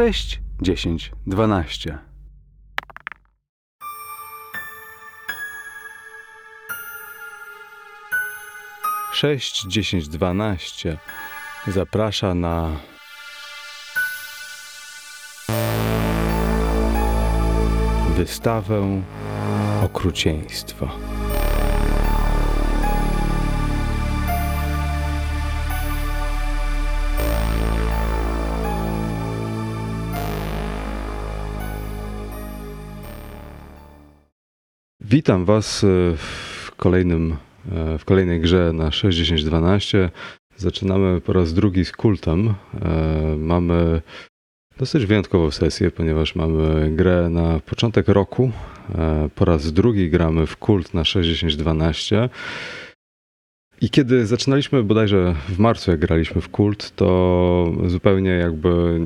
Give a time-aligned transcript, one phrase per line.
[0.00, 1.98] 6, 10, 12.
[9.12, 10.96] Sześć, dziesięć, dwanaście
[11.66, 12.76] zaprasza na
[18.16, 19.02] wystawę
[19.84, 20.88] okrucieństwa.
[35.10, 37.36] Witam Was e, w kolejnym,
[37.72, 40.08] e, w kolejnej grze na 6.10.12.
[40.56, 42.54] Zaczynamy po raz drugi z kultem.
[42.82, 44.02] E, mamy
[44.78, 48.50] dosyć wyjątkową sesję, ponieważ mamy grę na początek roku.
[49.34, 52.28] Po raz drugi gramy w kult na 6.10.12.
[53.80, 59.00] I kiedy zaczynaliśmy bodajże w marcu, jak graliśmy w kult, to zupełnie jakby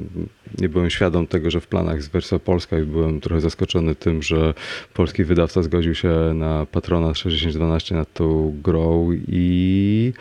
[0.59, 4.23] nie byłem świadom tego, że w planach jest wersja polska i byłem trochę zaskoczony tym,
[4.23, 4.55] że
[4.95, 10.13] polski wydawca zgodził się na patrona 6012 nad tą grą i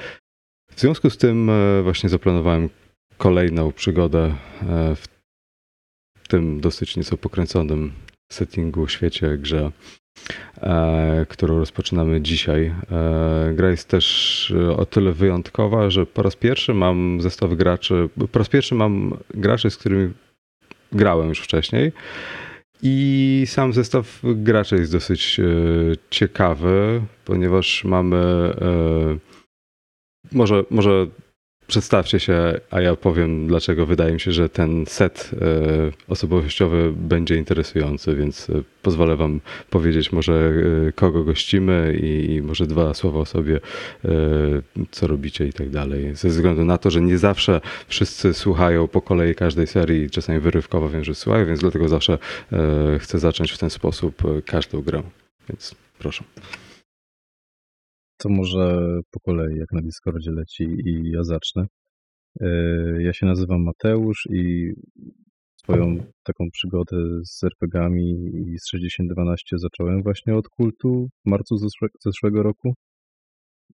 [0.75, 2.69] w związku z tym e, właśnie zaplanowałem
[3.17, 7.93] kolejną przygodę e, w tym dosyć nieco pokręconym
[8.31, 9.71] settingu, świecie, grze
[11.29, 12.73] którą rozpoczynamy dzisiaj.
[12.91, 18.09] E, gra jest też e, o tyle wyjątkowa, że po raz pierwszy mam zestaw graczy,
[18.31, 20.13] po raz pierwszy mam graczy, z którymi
[20.91, 21.91] grałem już wcześniej.
[22.81, 25.41] I sam zestaw graczy jest dosyć
[26.09, 28.53] ciekawy, ponieważ mamy.
[30.31, 31.07] Może, może
[31.73, 37.35] Przedstawcie się, a ja powiem, dlaczego wydaje mi się, że ten set e, osobowościowy będzie
[37.35, 39.39] interesujący, więc e, pozwolę Wam
[39.69, 40.53] powiedzieć może
[40.87, 43.59] e, kogo gościmy i może dwa słowa o sobie,
[44.91, 46.15] co robicie i tak dalej.
[46.15, 50.89] Ze względu na to, że nie zawsze wszyscy słuchają po kolei każdej serii, czasami wyrywkowo
[50.89, 52.17] wiem, że słuchają, więc dlatego zawsze
[52.99, 55.03] chcę zacząć w ten sposób każdą grę.
[55.49, 56.23] Więc proszę
[58.23, 61.65] to może po kolei, jak na Discordzie leci i ja zacznę.
[62.41, 62.47] E,
[63.01, 64.73] ja się nazywam Mateusz i
[65.55, 71.55] swoją taką przygodę z RPGami i z 6012 zacząłem właśnie od kultu w marcu
[72.05, 72.73] zeszłego roku.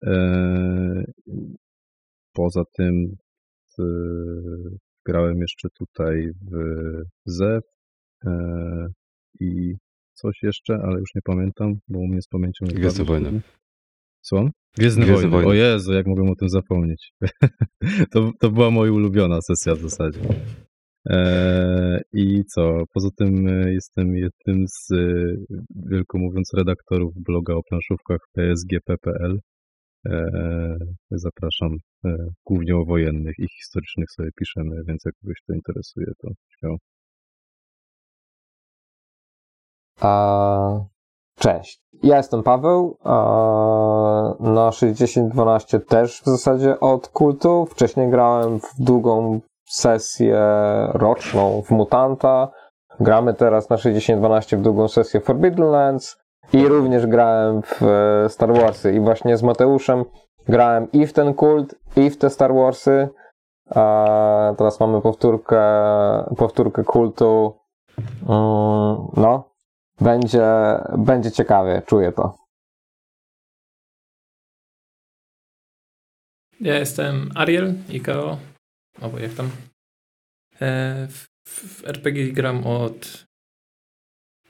[0.03, 1.03] E,
[2.33, 3.15] poza tym
[5.05, 7.63] grałem jeszcze tutaj w ZEW
[8.25, 8.87] e,
[9.39, 9.75] i
[10.13, 13.41] coś jeszcze, ale już nie pamiętam, bo u mnie z pamięcią jest Gwiezdne Wojny.
[14.21, 14.49] Słucham?
[14.77, 15.45] Gwiezdne, Gwiezdne Wojny.
[15.45, 15.49] Wojny.
[15.49, 17.11] O Jezu, jak mogłem o tym zapomnieć.
[18.11, 20.19] to, to była moja ulubiona sesja w zasadzie.
[21.05, 22.83] Eee, I co?
[22.93, 24.95] Poza tym e, jestem jednym z, e,
[25.91, 29.39] wielko mówiąc, redaktorów bloga o planszówkach psgp.pl.
[30.05, 30.77] Eee,
[31.11, 31.77] zapraszam.
[32.05, 32.15] E,
[32.45, 36.77] głównie o wojennych i historycznych sobie piszemy, więc jak kogoś to interesuje, to śmiało.
[40.01, 40.98] A
[41.39, 42.97] Cześć, ja jestem Paweł.
[44.39, 47.65] Na 6012 też w zasadzie od kultu.
[47.65, 50.39] Wcześniej grałem w długą sesję
[50.93, 52.47] roczną w Mutanta.
[52.99, 56.17] Gramy teraz na 6012 w długą sesję Forbidden Lands
[56.53, 58.93] i również grałem w e, Star Warsy.
[58.93, 60.05] I właśnie z Mateuszem
[60.47, 63.09] grałem i w ten kult, i w te Star Warsy.
[64.57, 65.61] Teraz mamy powtórkę,
[66.37, 67.53] powtórkę kultu.
[68.29, 69.48] Mm, no,
[70.01, 70.45] będzie,
[70.97, 72.37] będzie ciekawie, czuję to.
[76.59, 78.39] Ja jestem Ariel, IKO,
[79.01, 79.51] albo jak tam.
[80.61, 83.25] E, w, w RPG gram od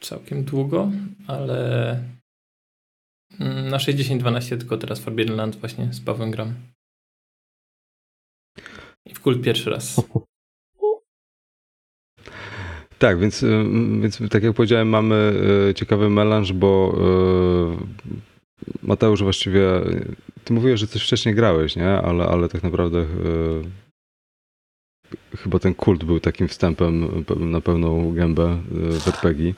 [0.01, 0.91] całkiem długo,
[1.27, 2.00] ale
[3.39, 6.56] na 60-12 tylko teraz Forbidden Land właśnie z Pawłem gram.
[9.06, 9.95] I w kult pierwszy raz.
[13.00, 13.66] Tak, więc, y,
[14.01, 15.34] więc tak jak powiedziałem, mamy
[15.69, 16.96] y, ciekawy melanż, bo
[17.74, 19.62] y, Mateusz właściwie,
[20.44, 21.90] ty mówiłeś, że coś wcześniej grałeś, nie?
[21.90, 23.06] Ale, ale tak naprawdę
[25.38, 29.54] chyba ten kult był takim wstępem na pełną gębę w RPG.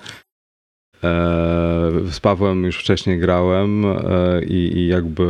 [1.04, 3.96] E, z Pawłem już wcześniej grałem e,
[4.44, 5.26] i, i jakby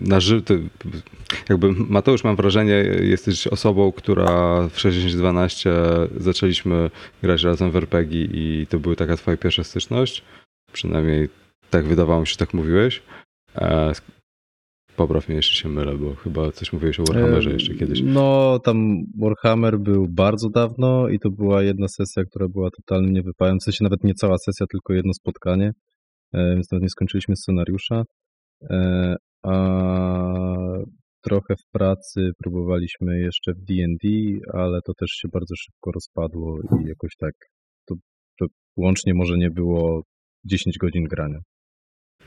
[0.00, 0.60] na żyty,
[1.48, 5.70] jakby Mateusz mam wrażenie jesteś osobą, która w 6012
[6.16, 6.90] zaczęliśmy
[7.22, 10.22] grać razem w RPG i to była taka twoja pierwsza styczność.
[10.72, 11.28] Przynajmniej
[11.70, 13.02] tak wydawało mi się, tak mówiłeś.
[14.98, 18.00] Popraw mnie, jeśli się mylę, bo chyba coś mówiłeś o Warhammerze jeszcze kiedyś.
[18.04, 23.58] No, tam Warhammer był bardzo dawno i to była jedna sesja, która była totalnie wypałem.
[23.58, 25.72] W sensie nawet nie cała sesja, tylko jedno spotkanie,
[26.32, 28.02] e, więc nawet nie skończyliśmy scenariusza.
[28.70, 29.54] E, a
[31.22, 34.08] trochę w pracy próbowaliśmy jeszcze w D&D,
[34.52, 37.34] ale to też się bardzo szybko rozpadło i jakoś tak
[37.88, 37.94] to,
[38.40, 38.46] to
[38.76, 40.02] łącznie może nie było
[40.44, 41.38] 10 godzin grania.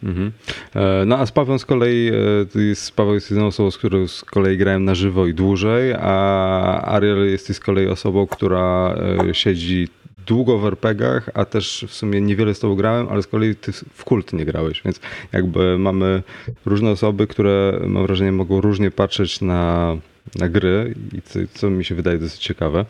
[0.04, 0.32] Mhm.
[0.76, 2.12] E, no a z Pawłem z kolei,
[2.56, 6.82] jest, Paweł jest jedną osobą, z którą z kolei grałem na żywo i dłużej, a
[6.86, 8.96] Ariel jest z kolei osobą, która
[9.32, 9.88] siedzi
[10.28, 13.72] długo w RPGach, a też w sumie niewiele z tobą grałem, ale z kolei ty
[13.72, 15.00] w kult nie grałeś, więc
[15.32, 16.24] jakby mamy
[16.66, 19.96] różne osoby, które mam wrażenie mogą różnie patrzeć na,
[20.36, 22.86] na gry i co, co, mi się wydaje dosyć ciekawe.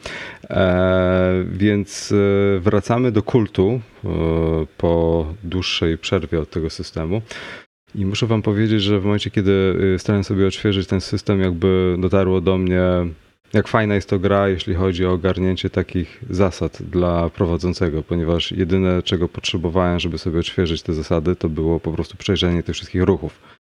[0.50, 4.10] E, więc e, wracamy do kultu e,
[4.78, 7.22] po dłuższej przerwie od tego systemu.
[7.96, 11.96] I muszę wam powiedzieć, że w momencie, kiedy e, starałem sobie odświeżyć ten system, jakby
[12.00, 12.82] dotarło do mnie
[13.54, 19.04] jak fajna jest to gra, jeśli chodzi o ogarnięcie takich zasad dla prowadzącego, ponieważ jedyne,
[19.04, 23.61] czego potrzebowałem, żeby sobie odświeżyć te zasady, to było po prostu przejrzenie tych wszystkich ruchów.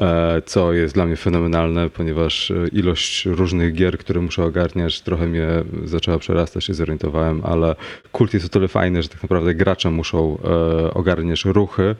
[0.00, 5.26] E, co jest dla mnie fenomenalne, ponieważ e, ilość różnych gier, które muszę ogarniać, trochę
[5.26, 5.48] mnie
[5.84, 7.76] zaczęła przerastać, się zorientowałem, ale
[8.12, 11.96] kult jest o tyle fajny, że tak naprawdę gracze muszą e, ogarniać ruchy,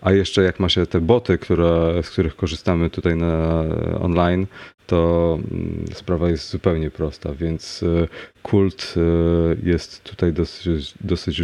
[0.00, 3.64] a jeszcze jak ma się te boty, które, z których korzystamy tutaj na
[4.00, 4.46] online,
[4.86, 7.84] to mm, sprawa jest zupełnie prosta, więc
[8.42, 8.94] kult
[9.62, 11.42] jest tutaj dosyć, dosyć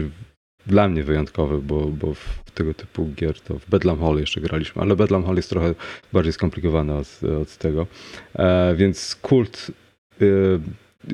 [0.67, 4.83] dla mnie wyjątkowy, bo, bo w tego typu gier to w Bedlam Hall jeszcze graliśmy,
[4.83, 5.75] ale Bedlam Hall jest trochę
[6.13, 7.87] bardziej skomplikowany od, od tego.
[8.35, 9.71] E, więc kult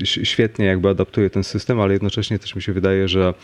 [0.05, 3.35] świetnie jakby adaptuje ten system, ale jednocześnie też mi się wydaje, że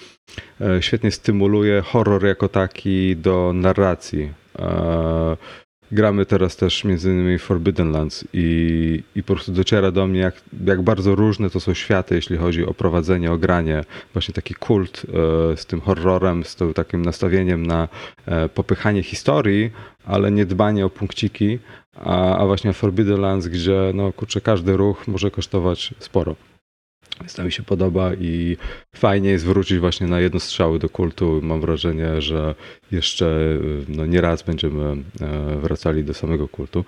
[0.81, 4.33] świetnie stymuluje horror jako taki do narracji
[5.93, 10.35] gramy teraz też między innymi Forbidden Lands i, i po prostu dociera do mnie, jak,
[10.65, 13.85] jak bardzo różne to są światy, jeśli chodzi o prowadzenie, o granie.
[14.13, 15.03] Właśnie taki kult
[15.53, 17.89] e, z tym horrorem, z tym takim nastawieniem na
[18.27, 19.71] e, popychanie historii,
[20.05, 21.59] ale nie dbanie o punkciki,
[21.97, 26.37] a, a właśnie Forbidden Lands, gdzie no kurczę, każdy ruch może kosztować sporo.
[27.23, 28.57] Więc to mi się podoba i
[28.97, 31.41] fajnie jest wrócić właśnie na jedno strzały do kultu.
[31.43, 32.55] Mam wrażenie, że
[32.93, 33.59] jeszcze
[33.89, 34.85] no, nie raz będziemy
[35.21, 36.85] e, wracali do samego kultu.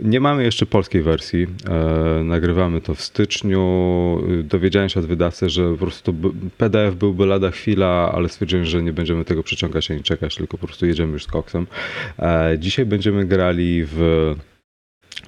[0.00, 1.46] Nie mamy jeszcze polskiej wersji.
[1.68, 3.60] E, nagrywamy to w styczniu.
[4.44, 6.14] Dowiedziałem się od wydawcy, że po prostu
[6.58, 10.66] PDF byłby lada chwila, ale stwierdziłem, że nie będziemy tego przeciągać ani czekać, tylko po
[10.66, 11.66] prostu jedziemy już z koksem.
[12.18, 14.34] E, dzisiaj będziemy grali w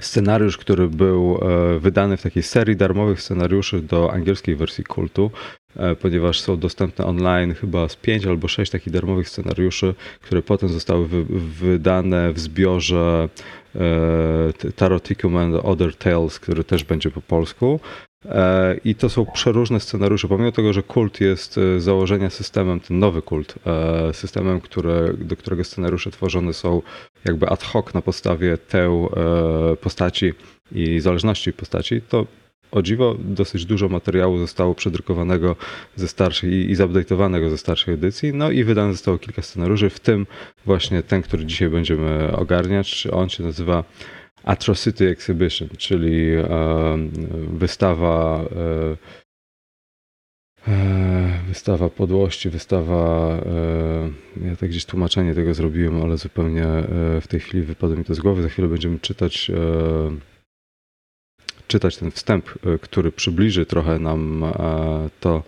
[0.01, 5.31] scenariusz, który był e, wydany w takiej serii darmowych scenariuszy do angielskiej wersji kultu,
[5.77, 10.69] e, ponieważ są dostępne online chyba z pięć albo sześć takich darmowych scenariuszy, które potem
[10.69, 13.29] zostały wy wydane w zbiorze
[13.75, 17.81] e, Taroticum and Other Tales, który też będzie po polsku.
[18.25, 20.29] E, I to są przeróżne scenariusze.
[20.29, 25.37] Pomimo tego, że kult jest e, założenia systemem, ten nowy kult, e, systemem, które, do
[25.37, 26.83] którego scenariusze tworzone są
[27.25, 29.11] jakby ad hoc na podstawie teł
[29.81, 30.33] postaci
[30.73, 32.27] i zależności postaci, to
[32.73, 35.57] o dziwo dosyć dużo materiału zostało przedrukowanego
[35.97, 40.01] ze starszej i, i zupdate'owanego ze starszej edycji, no i wydane zostało kilka scenariuszy, w
[40.01, 40.27] tym
[40.67, 43.07] właśnie ten, który dzisiaj będziemy ogarniać.
[43.13, 43.85] On się nazywa
[44.45, 46.31] Atrocity Exhibition, czyli
[47.53, 48.97] wystawa e,
[50.69, 56.67] e, wystawa podłości, wystawa, e, ja tak gdzieś tłumaczenie tego zrobiłem, ale zupełnie
[57.21, 58.43] w tej chwili wypadło mi to z głowy.
[58.43, 59.51] Za chwilę będziemy czytać
[61.67, 64.45] czytać ten wstęp, który przybliży trochę nam
[65.21, 65.43] to,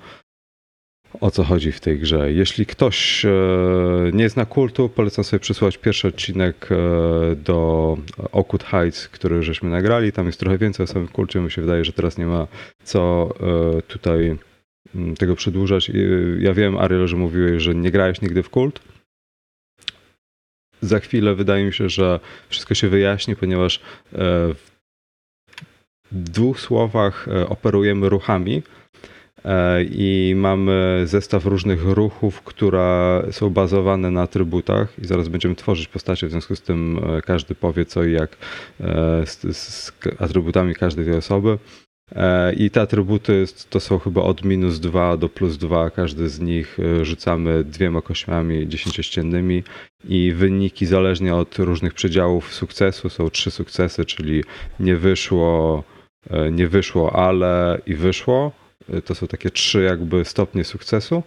[1.21, 2.33] o co chodzi w tej grze.
[2.33, 3.31] Jeśli ktoś e,
[4.13, 7.99] nie zna kultu, polecam sobie przysłać pierwszy odcinek e, do
[8.33, 10.13] Oakwood Heights, który żeśmy nagrali.
[10.13, 11.41] Tam jest trochę więcej o samym kulcie.
[11.41, 12.47] Mi się wydaje, że teraz nie ma
[12.85, 13.35] co
[13.79, 14.37] e, tutaj
[14.95, 15.91] mm, tego przedłużać.
[16.39, 18.81] Ja wiem, Ariel, że mówiłeś, że nie grałeś nigdy w kult.
[20.81, 23.81] Za chwilę wydaje mi się, że wszystko się wyjaśni, ponieważ
[26.13, 28.63] w dwóch słowach operujemy ruchami,
[29.91, 36.27] i mamy zestaw różnych ruchów, które są bazowane na atrybutach i zaraz będziemy tworzyć postacie,
[36.27, 38.37] w związku z tym e, każdy powie co i jak
[38.81, 41.59] e, z, z atrybutami każdej tej osoby.
[42.57, 45.91] I te atrybuty to są chyba od minus 2 do plus 2.
[45.91, 49.63] Każdy z nich rzucamy dwiema kośćmi dziesięciościennymi
[50.09, 54.45] i wyniki zależnie od różnych przedziałów sukcesu są trzy sukcesy, czyli
[54.81, 55.85] nie wyszło,
[56.53, 58.53] nie wyszło, ale i wyszło
[59.05, 61.23] to są takie trzy jakby stopnie sukcesu.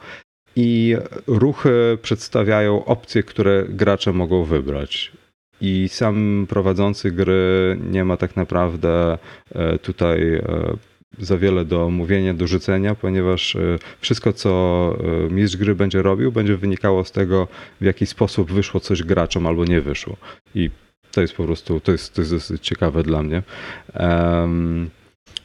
[0.56, 0.96] I
[1.28, 5.12] ruchy przedstawiają opcje, które gracze mogą wybrać.
[5.62, 9.18] I sam prowadzący gry nie ma tak naprawdę
[9.56, 10.42] e, tutaj e,
[11.20, 14.98] za wiele do mówienia, do rzucenia, ponieważ e, wszystko, co
[15.30, 17.48] mistrz gry będzie robił, będzie wynikało z tego,
[17.82, 20.18] w jaki sposób wyszło coś graczom albo nie wyszło.
[20.56, 20.70] I
[21.12, 23.44] to jest po prostu, to jest, to jest dosyć ciekawe dla mnie.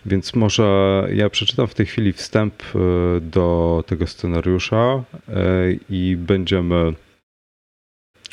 [0.07, 2.79] Więc może ja przeczytam w tej chwili wstęp e,
[3.21, 5.03] do tego scenariusza e,
[5.91, 6.93] i będziemy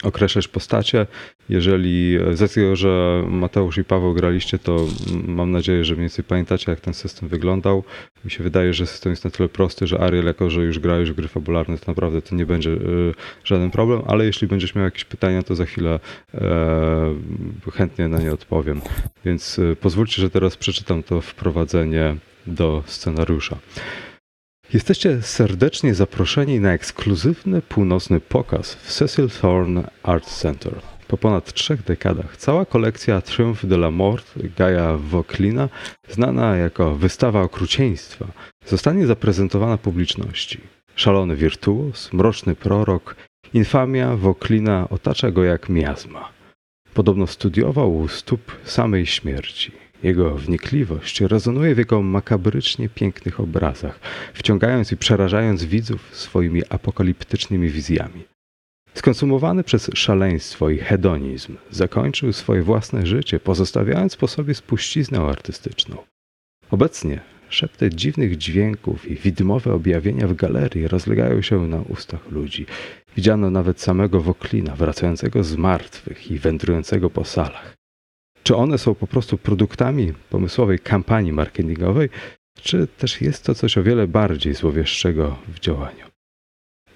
[0.03, 1.07] określać postacie.
[1.49, 4.85] Jeżeli z tego, że Mateusz i Paweł graliście, to
[5.27, 7.83] mam nadzieję, że mniej więcej pamiętacie, jak ten system wyglądał.
[8.25, 10.97] Mi się wydaje, że system jest na tyle prosty, że Ariel, jako że już gra
[10.97, 13.13] już gry fabularne, to naprawdę to nie będzie y,
[13.43, 15.99] żaden problem, ale jeśli będziesz miał jakieś pytania, to za chwilę
[16.33, 17.15] e,
[17.73, 18.81] chętnie na nie odpowiem.
[19.25, 22.15] Więc pozwólcie, że teraz przeczytam to wprowadzenie
[22.47, 23.57] do scenariusza.
[24.73, 30.73] Jesteście serdecznie zaproszeni na ekskluzywny północny pokaz w Cecil Thorne Art Center.
[31.07, 35.69] Po ponad trzech dekadach cała kolekcja Triumph de la Mort Gaia Woklina,
[36.09, 38.25] znana jako wystawa okrucieństwa,
[38.65, 40.59] zostanie zaprezentowana publiczności.
[40.95, 43.15] Szalony wirtuos, mroczny prorok,
[43.53, 46.29] infamia Woklina otacza go jak miazma.
[46.93, 49.71] Podobno studiował u stóp samej śmierci.
[50.03, 53.99] Jego wnikliwość rezonuje w jego makabrycznie pięknych obrazach,
[54.33, 58.23] wciągając i przerażając widzów swoimi apokaliptycznymi wizjami.
[58.93, 65.97] Skonsumowany przez szaleństwo i hedonizm, zakończył swoje własne życie, pozostawiając po sobie spuściznę artystyczną.
[66.71, 72.65] Obecnie szepty dziwnych dźwięków i widmowe objawienia w galerii rozlegają się na ustach ludzi.
[73.15, 77.78] Widziano nawet samego Woklina, wracającego z martwych i wędrującego po salach.
[78.49, 82.09] Czy one są po prostu produktami pomysłowej kampanii marketingowej,
[82.61, 86.05] czy też jest to coś o wiele bardziej złowieszczego w działaniu?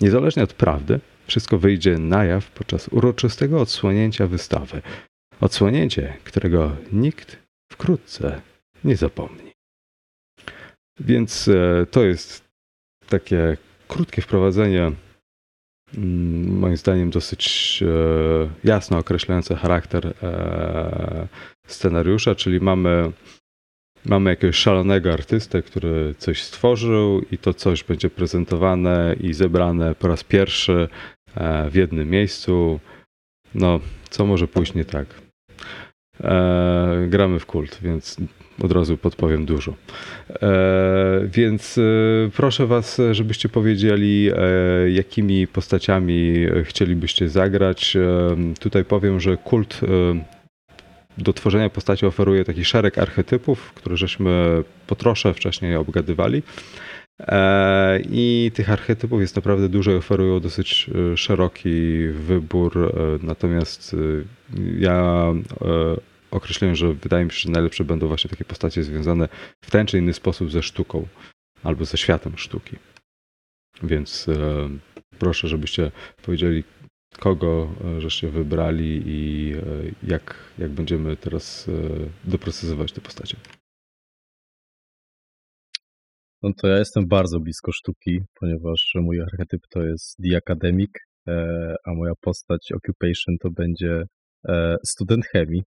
[0.02, 4.82] Niezależnie od prawdy, wszystko wyjdzie na jaw podczas uroczystego odsłonięcia wystawy.
[5.42, 7.38] Odsłonięcie, którego nikt
[7.72, 8.42] wkrótce
[8.84, 9.52] nie zapomni.
[11.00, 12.44] Więc e, to jest
[13.10, 13.58] takie
[13.88, 14.92] krótkie wprowadzenie
[16.48, 21.28] moim zdaniem dosyć e, jasno określające charakter e,
[21.68, 23.12] scenariusza, czyli mamy,
[24.06, 30.08] mamy jakiegoś szalonego artystę, który coś stworzył i to coś będzie prezentowane i zebrane po
[30.08, 30.88] raz pierwszy
[31.36, 32.80] e, w jednym miejscu.
[33.56, 35.23] No, co może pójść nie tak?
[37.08, 38.18] Gramy w kult, więc
[38.62, 39.74] od razu podpowiem dużo.
[40.30, 41.82] E, więc e,
[42.36, 47.98] proszę Was, żebyście powiedzieli, e, jakimi postaciami chcielibyście zagrać.
[48.60, 49.82] Tutaj powiem, że kult
[51.18, 56.44] do tworzenia postaci oferuje taki szereg archetypów, które żeśmy po trosze wcześniej obgadywali.
[58.10, 62.94] I tych archetypów jest naprawdę dużo i oferują dosyć szeroki wybór.
[63.22, 63.96] Natomiast
[64.80, 65.34] ja
[66.32, 69.30] określeniu, że wydaje mi się, że najlepsze będą właśnie takie postacie związane
[69.66, 71.08] w ten czy inny sposób ze sztuką
[71.64, 72.78] albo ze światem sztuki.
[73.84, 74.70] Więc e,
[75.20, 75.92] proszę, żebyście
[76.26, 76.64] powiedzieli,
[77.20, 79.62] kogo e, żeście wybrali i e,
[80.04, 81.72] jak, jak będziemy teraz e,
[82.30, 83.38] doprecyzować te postacie.
[86.44, 90.92] No to ja jestem bardzo blisko sztuki, ponieważ mój archetyp to jest The Academic,
[91.28, 94.04] e, a moja postać Occupation to będzie
[94.48, 95.64] e, student chemii.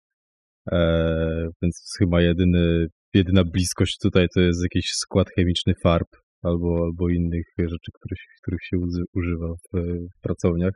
[0.71, 6.07] E, więc chyba jedyny, jedyna bliskość tutaj to jest jakiś skład chemiczny farb
[6.43, 8.77] albo, albo innych rzeczy, których, których się
[9.13, 9.79] używa w,
[10.17, 10.73] w pracowniach.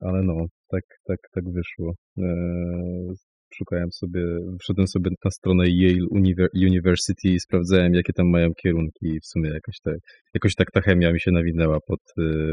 [0.00, 1.94] Ale no, tak, tak, tak wyszło.
[3.54, 4.20] Szukałem sobie,
[4.60, 6.06] wszedłem sobie na stronę Yale
[6.54, 9.96] University i sprawdzałem, jakie tam mają kierunki i w sumie jakoś, tak,
[10.34, 12.00] jakoś tak ta chemia mi się nawinęła pod,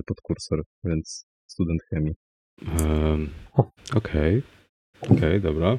[0.06, 2.14] pod kursor, więc student chemii.
[2.62, 3.30] Um,
[3.96, 4.38] Okej.
[4.38, 4.42] Okay.
[5.02, 5.78] Okej, okay, dobra.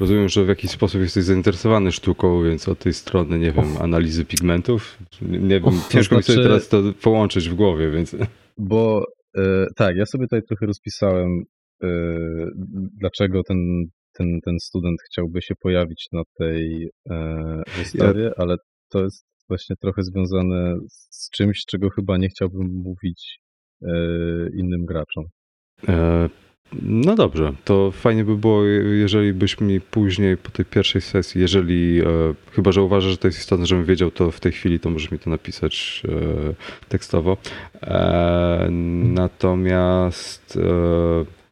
[0.00, 4.24] Rozumiem, że w jakiś sposób jesteś zainteresowany sztuką, więc od tej strony, nie wiem, analizy
[4.24, 4.98] pigmentów.
[5.22, 6.32] Nie wiem, ciężko znaczy...
[6.32, 8.16] mi sobie teraz to połączyć w głowie, więc.
[8.58, 9.04] Bo
[9.36, 11.42] e, tak, ja sobie tutaj trochę rozpisałem,
[11.82, 11.88] e,
[13.00, 13.86] dlaczego ten,
[14.18, 18.30] ten, ten student chciałby się pojawić na tej e, wystawie, ja...
[18.36, 18.56] ale
[18.90, 20.78] to jest właśnie trochę związane
[21.10, 23.38] z czymś, czego chyba nie chciałbym mówić
[23.82, 23.88] e,
[24.54, 25.24] innym graczom.
[25.88, 26.28] E,
[26.82, 32.00] no dobrze, to fajnie by było, jeżeli byś mi później po tej pierwszej sesji, jeżeli,
[32.00, 32.04] e,
[32.52, 35.10] chyba że uważasz, że to jest istotne, żebym wiedział to w tej chwili, to możesz
[35.10, 37.36] mi to napisać e, tekstowo.
[37.82, 38.68] E,
[39.02, 41.45] natomiast e,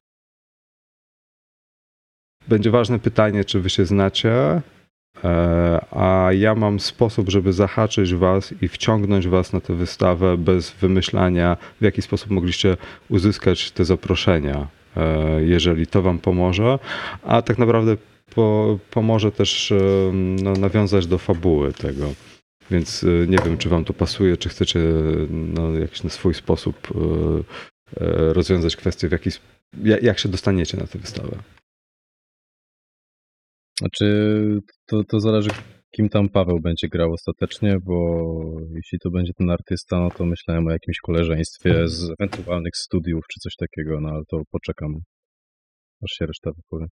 [2.49, 4.63] będzie ważne pytanie, czy wy się znacie,
[5.25, 10.71] e, a ja mam sposób, żeby zahaczyć was i wciągnąć was na tę wystawę bez
[10.71, 12.77] wymyślania, w jaki sposób mogliście
[13.09, 16.79] uzyskać te zaproszenia E, jeżeli to Wam pomoże,
[17.23, 17.97] a tak naprawdę
[18.35, 19.77] po, pomoże też e,
[20.43, 22.13] no, nawiązać do fabuły tego.
[22.71, 24.81] Więc nie wiem, czy Wam to pasuje, czy chcecie
[25.31, 26.89] no, jakiś na swój sposób
[28.33, 29.31] rozwiązać kwestię, w jaki,
[30.03, 31.37] jak się dostaniecie na tę wystawę.
[33.85, 35.51] Znaczy, to, to zależy,
[35.91, 37.95] kim tam Paweł będzie grał ostatecznie, bo
[38.75, 43.41] jeśli to będzie ten artysta, no to myślałem o jakimś koleżeństwie z ewentualnych studiów czy
[43.41, 44.95] coś takiego, no ale to poczekam,
[46.05, 46.87] aż się reszta wypowie.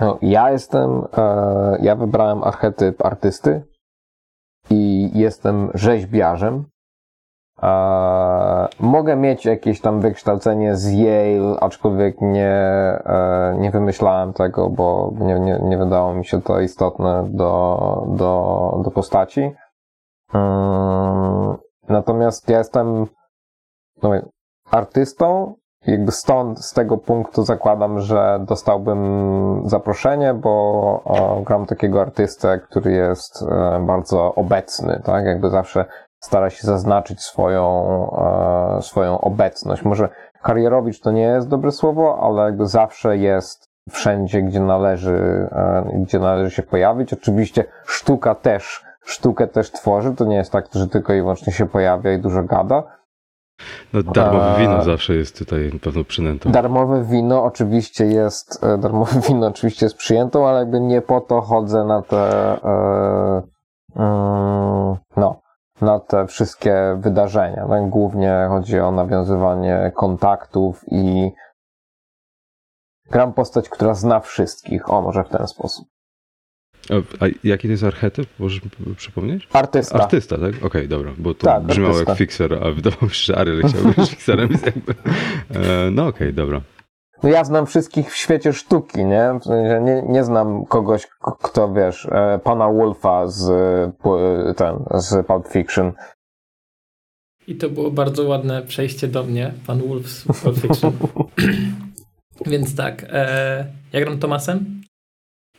[0.00, 3.62] No, ja jestem, e, ja wybrałem archetyp artysty
[4.70, 6.64] i jestem rzeźbiarzem,
[7.62, 12.52] E, mogę mieć jakieś tam wykształcenie z Yale, aczkolwiek nie,
[13.04, 18.80] e, nie wymyślałem tego, bo nie, nie, nie wydało mi się to istotne do, do,
[18.84, 19.54] do postaci.
[20.34, 21.56] Mm,
[21.88, 23.06] natomiast ja jestem
[24.02, 24.10] no,
[24.70, 25.54] artystą,
[25.86, 30.50] jakby stąd, z tego punktu zakładam, że dostałbym zaproszenie, bo
[31.04, 35.24] o, gram takiego artystę, który jest e, bardzo obecny, tak?
[35.24, 35.84] Jakby zawsze
[36.20, 37.64] stara się zaznaczyć swoją,
[38.78, 39.82] e, swoją obecność.
[39.82, 40.08] Może
[40.42, 46.18] karierowicz to nie jest dobre słowo, ale jakby zawsze jest wszędzie, gdzie należy, e, gdzie
[46.18, 47.12] należy się pojawić.
[47.12, 50.14] Oczywiście sztuka też, sztukę też tworzy.
[50.14, 52.98] To nie jest tak, że tylko i wyłącznie się pojawia i dużo gada.
[53.92, 56.50] No, darmowe e, wino zawsze jest tutaj pewną przynętą.
[56.50, 61.84] Darmowe wino oczywiście jest, darmowe wino oczywiście jest przyjętą, ale jakby nie po to chodzę
[61.84, 62.52] na te,
[63.96, 65.40] mm, no,
[65.80, 67.66] na te wszystkie wydarzenia.
[67.68, 67.88] Tak?
[67.88, 71.30] Głównie chodzi o nawiązywanie kontaktów i
[73.10, 74.90] gram postać, która zna wszystkich.
[74.90, 75.88] O, może w ten sposób.
[77.20, 78.28] A jaki to jest archetyp?
[78.38, 78.60] Możesz
[78.96, 79.48] przypomnieć?
[79.52, 79.98] Artysta.
[79.98, 80.48] Artysta, tak?
[80.48, 82.12] Okej, okay, dobra, bo to tak, brzmiało artysta.
[82.12, 84.48] jak fixer, a wydawało mi się, że Ariel chciał być fixerem.
[85.54, 86.60] E, no okej, okay, dobra.
[87.22, 89.38] No ja znam wszystkich w świecie sztuki, nie?
[89.82, 90.02] nie?
[90.08, 91.06] Nie znam kogoś,
[91.42, 93.46] kto, wiesz, e, pana Wolfa z,
[94.56, 95.92] ten, z Pulp Fiction.
[97.46, 100.92] I to było bardzo ładne przejście do mnie, pan Wolf z Pulp Fiction.
[102.46, 104.82] Więc tak, e, ja gram Tomasem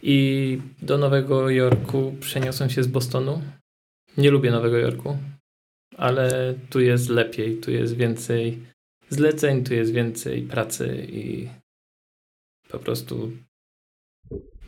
[0.04, 3.41] i do Nowego Jorku przeniosłem się z Bostonu.
[4.17, 5.17] Nie lubię Nowego Jorku,
[5.98, 8.63] ale tu jest lepiej, tu jest więcej
[9.10, 11.48] zleceń, tu jest więcej pracy i
[12.69, 13.32] po prostu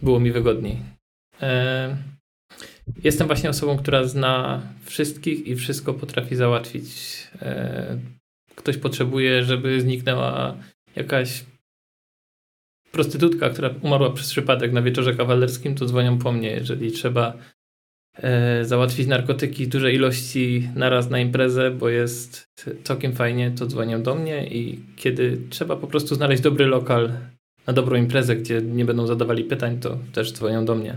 [0.02, 0.78] było mi wygodniej.
[1.42, 1.98] E,
[3.04, 6.88] jestem właśnie osobą, która zna wszystkich i wszystko potrafi załatwić.
[7.42, 7.98] E,
[8.56, 10.58] ktoś potrzebuje, żeby zniknęła
[10.96, 11.46] jakaś
[12.92, 16.50] prostytutka, która umarła przez przypadek na wieczorze kawalerskim, to dzwonią po mnie.
[16.50, 17.38] Jeżeli trzeba
[18.62, 22.46] załatwić narkotyki w dużej ilości naraz na imprezę, bo jest
[22.84, 27.12] całkiem fajnie, to dzwonią do mnie i kiedy trzeba po prostu znaleźć dobry lokal
[27.68, 30.96] na dobrą imprezę, gdzie nie będą zadawali pytań, to też dzwonią do mnie.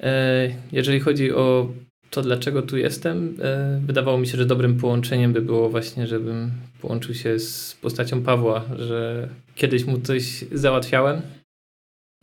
[0.00, 1.68] E, jeżeli chodzi o
[2.10, 6.50] to, dlaczego tu jestem, e, wydawało mi się, że dobrym połączeniem by było właśnie, żebym
[6.80, 11.22] połączył się z postacią Pawła, że kiedyś mu coś załatwiałem,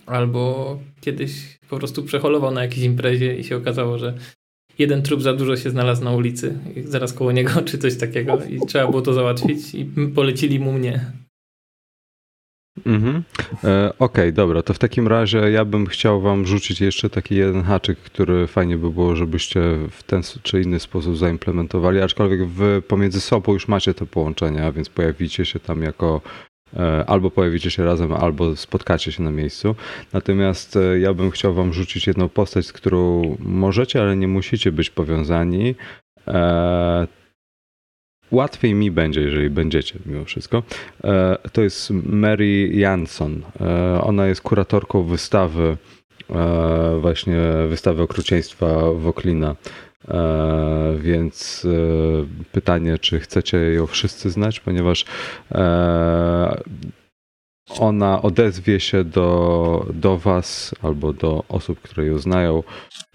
[0.09, 4.13] albo kiedyś po prostu przeholował na jakiejś imprezie i się okazało, że
[4.79, 8.59] jeden trup za dużo się znalazł na ulicy, zaraz koło niego, czy coś takiego i
[8.67, 11.11] trzeba było to załatwić i polecili mu mnie.
[12.85, 13.23] Mhm.
[13.63, 17.35] E, Okej, okay, dobra, to w takim razie ja bym chciał wam rzucić jeszcze taki
[17.35, 22.81] jeden haczyk, który fajnie by było, żebyście w ten czy inny sposób zaimplementowali, aczkolwiek wy
[22.87, 26.21] pomiędzy sobą już macie te połączenia, więc pojawicie się tam jako
[27.07, 29.75] albo pojawicie się razem, albo spotkacie się na miejscu.
[30.13, 34.71] Natomiast e, ja bym chciał wam rzucić jedną postać, z którą możecie, ale nie musicie
[34.71, 35.75] być powiązani.
[36.27, 37.07] E,
[38.31, 40.63] łatwiej mi będzie, jeżeli będziecie mimo wszystko.
[41.53, 43.41] To jest Mary Jansson.
[44.01, 45.77] Ona jest kuratorką wystawy,
[47.01, 47.37] właśnie
[47.69, 49.88] wystawy okrucieństwa Woklina E,
[50.99, 55.05] więc e, pytanie, czy chcecie ją wszyscy znać, ponieważ
[55.51, 56.61] e,
[57.69, 62.63] ona odezwie się do, do Was albo do osób, które ją znają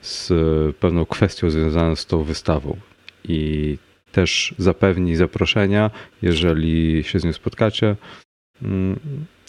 [0.00, 0.32] z
[0.76, 2.76] pewną kwestią związaną z tą wystawą.
[3.24, 3.78] I
[4.12, 5.90] też zapewni zaproszenia,
[6.22, 7.96] jeżeli się z nią spotkacie.
[8.62, 9.00] Mm,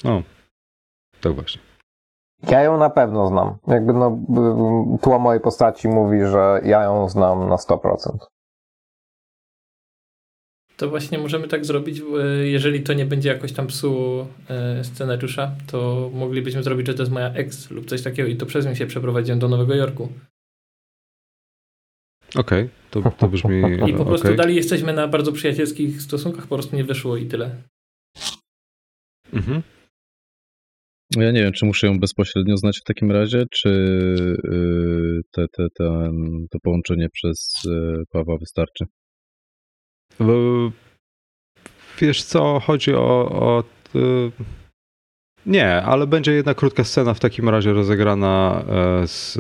[0.04, 0.24] no,
[1.22, 1.62] tak właśnie.
[2.50, 3.58] Ja ją na pewno znam.
[3.68, 4.18] Jakby no,
[5.02, 8.18] tło mojej postaci mówi, że ja ją znam na 100%.
[10.78, 12.02] To właśnie możemy tak zrobić,
[12.44, 17.12] jeżeli to nie będzie jakoś tam psuło e, scenariusza, to moglibyśmy zrobić, że to jest
[17.12, 20.10] moja ex lub coś takiego i to przez nią się przeprowadziłem do Nowego Jorku.
[22.36, 22.70] Okej, okay,
[23.04, 23.62] to, to brzmi...
[23.90, 24.38] I po prostu okay.
[24.38, 27.56] dalej jesteśmy na bardzo przyjacielskich stosunkach, po prostu nie wyszło i tyle.
[29.34, 29.62] Mhm.
[31.12, 33.70] Ja nie wiem, czy muszę ją bezpośrednio znać w takim razie, czy
[34.54, 36.12] y, te, te, te,
[36.52, 38.86] to połączenie przez y, Pawła wystarczy.
[42.00, 43.64] Wiesz co, chodzi o, o
[45.46, 49.38] nie, ale będzie jedna krótka scena w takim razie rozegrana e, z,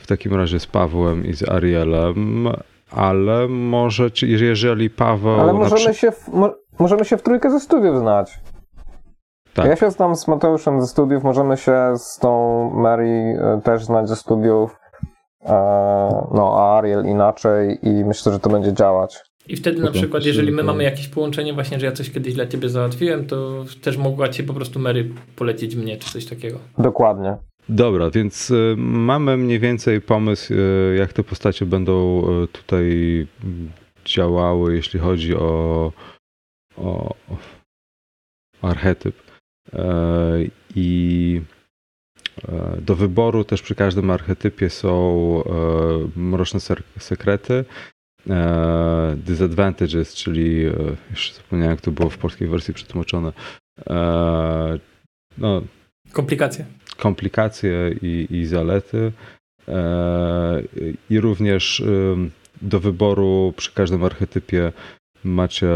[0.00, 2.48] w takim razie z Pawłem i z Arielem,
[2.90, 5.40] ale może, jeżeli Paweł...
[5.40, 8.40] Ale możemy, się w, mo, możemy się w trójkę ze studiów znać.
[9.54, 9.66] Tak.
[9.66, 14.08] Ja się znam z Mateuszem ze studiów, możemy się z tą Mary e, też znać
[14.08, 14.76] ze studiów,
[15.44, 15.52] e,
[16.34, 19.16] no a Ariel inaczej i myślę, że to będzie działać.
[19.48, 22.46] I wtedy na przykład, jeżeli my mamy jakieś połączenie właśnie, że ja coś kiedyś dla
[22.46, 26.58] ciebie załatwiłem, to też mogła ci po prostu Mary polecić mnie, czy coś takiego.
[26.78, 27.36] Dokładnie.
[27.68, 30.54] Dobra, więc y, mamy mniej więcej pomysł,
[30.96, 33.26] jak te postacie będą tutaj
[34.04, 35.92] działały, jeśli chodzi o,
[36.76, 37.14] o
[38.62, 39.31] archetyp.
[39.72, 40.44] E,
[40.76, 41.40] I
[42.48, 46.60] e, do wyboru też przy każdym archetypie są e, mroczne
[46.98, 47.64] sekrety,
[49.16, 50.62] disadvantages, czyli
[51.10, 53.32] już zapomniałem jak to było w polskiej wersji przetłumaczone.
[55.38, 55.62] No,
[56.12, 56.64] komplikacje.
[56.96, 59.12] Komplikacje i, i zalety.
[61.10, 61.82] I również
[62.62, 64.72] do wyboru przy każdym archetypie
[65.24, 65.68] macie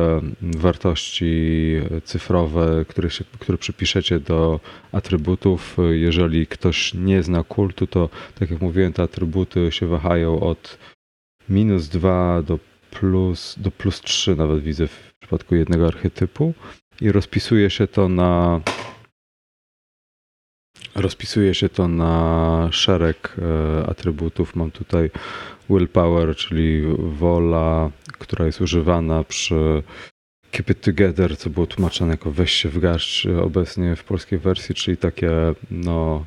[0.42, 1.72] wartości
[2.04, 4.60] cyfrowe, które, się, które przypiszecie do
[4.92, 5.76] atrybutów.
[5.90, 10.78] Jeżeli ktoś nie zna kultu, to tak jak mówiłem, te atrybuty się wahają od
[11.48, 12.58] minus 2 do
[12.90, 16.54] plus, do plus 3 nawet widzę w przypadku jednego archetypu
[17.00, 18.60] i rozpisuje się to na
[20.94, 24.56] rozpisuje się to na szereg e, atrybutów.
[24.56, 25.10] Mam tutaj
[25.70, 29.82] willpower, czyli wola, która jest używana przy
[30.50, 34.74] Keep It Together, co było tłumaczone jako weź się w garść obecnie w polskiej wersji,
[34.74, 35.30] czyli takie
[35.70, 36.24] no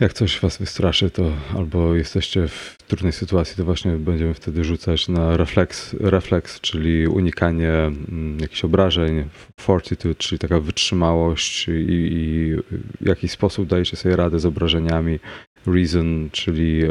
[0.00, 5.08] jak coś was wystraszy, to albo jesteście w trudnej sytuacji, to właśnie będziemy wtedy rzucać
[5.08, 9.28] na refleks, refleks czyli unikanie mm, jakichś obrażeń,
[9.60, 12.56] fortitude, czyli taka wytrzymałość i, i
[13.00, 15.18] w jakiś sposób dajecie sobie radę z obrażeniami,
[15.66, 16.88] reason, czyli e,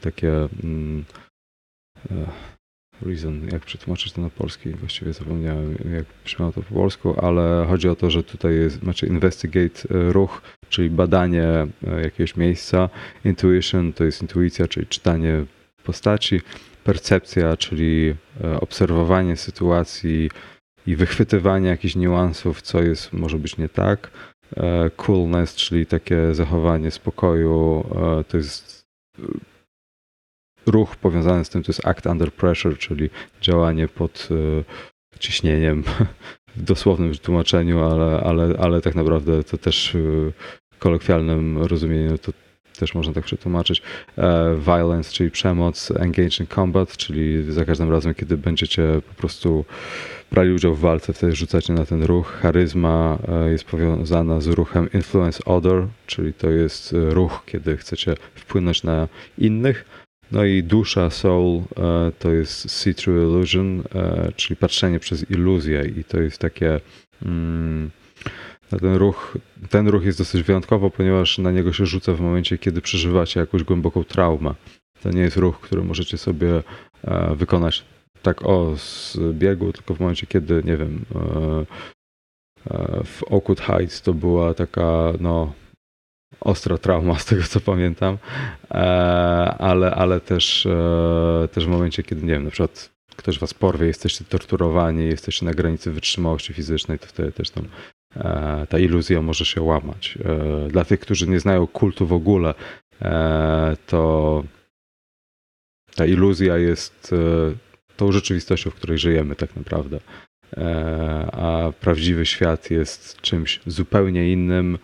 [0.00, 1.04] takie mm,
[2.10, 2.14] e,
[3.02, 7.88] reason, jak przetłumaczyć to na polski, właściwie zapomniałem jak brzmiało to po polsku, ale chodzi
[7.88, 11.66] o to, że tutaj jest, macie investigate e, ruch, czyli badanie
[12.02, 12.88] jakiegoś miejsca,
[13.24, 15.44] intuition to jest intuicja, czyli czytanie
[15.84, 16.40] postaci,
[16.84, 18.14] percepcja, czyli
[18.60, 20.30] obserwowanie sytuacji
[20.86, 24.10] i wychwytywanie jakichś niuansów, co jest, może być nie tak,
[24.96, 27.84] coolness, czyli takie zachowanie spokoju,
[28.28, 28.84] to jest
[30.66, 35.82] ruch powiązany z tym to jest act under pressure, czyli działanie pod e, ciśnieniem
[36.56, 39.96] w dosłownym tłumaczeniu, ale, ale, ale tak naprawdę to też
[40.78, 42.32] kolokwialnym rozumieniu to
[42.78, 43.82] też można tak przetłumaczyć.
[44.18, 49.64] E, violence, czyli przemoc, engage in combat, czyli za każdym razem, kiedy będziecie po prostu
[50.32, 52.38] brali udział w walce, wtedy rzucacie na ten ruch.
[52.42, 58.82] Charyzma e, jest powiązana z ruchem influence other, czyli to jest ruch, kiedy chcecie wpłynąć
[58.82, 59.08] na
[59.38, 59.84] innych.
[60.32, 65.84] No i dusza, soul e, to jest see through illusion, e, czyli patrzenie przez iluzję
[65.96, 66.80] i to jest takie
[67.22, 67.90] mm,
[68.80, 69.38] ten ruch,
[69.70, 73.64] ten ruch jest dosyć wyjątkowy, ponieważ na niego się rzuca w momencie, kiedy przeżywacie jakąś
[73.64, 74.54] głęboką traumę.
[75.02, 76.62] To nie jest ruch, który możecie sobie
[77.04, 77.84] e, wykonać
[78.22, 81.04] tak o z biegu, tylko w momencie, kiedy, nie wiem,
[83.04, 85.52] w Oakwood Heights to była taka, no,
[86.40, 88.18] ostra trauma z tego co pamiętam,
[88.70, 88.74] e,
[89.58, 93.86] ale, ale też, e, też w momencie, kiedy nie wiem, na przykład ktoś was porwie,
[93.86, 97.68] jesteście torturowani, jesteście na granicy wytrzymałości fizycznej, to wtedy też tam e,
[98.68, 100.18] ta iluzja może się łamać.
[100.68, 102.54] Dla tych, którzy nie znają kultu w ogóle,
[103.86, 104.44] to
[105.94, 107.14] ta iluzja jest
[107.96, 110.00] tą rzeczywistością, w której żyjemy tak naprawdę.
[111.32, 114.78] A prawdziwy świat jest czymś zupełnie innym,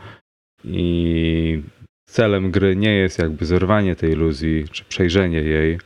[0.64, 1.62] i
[2.08, 5.78] celem gry nie jest jakby zerwanie tej iluzji, czy przejrzenie jej.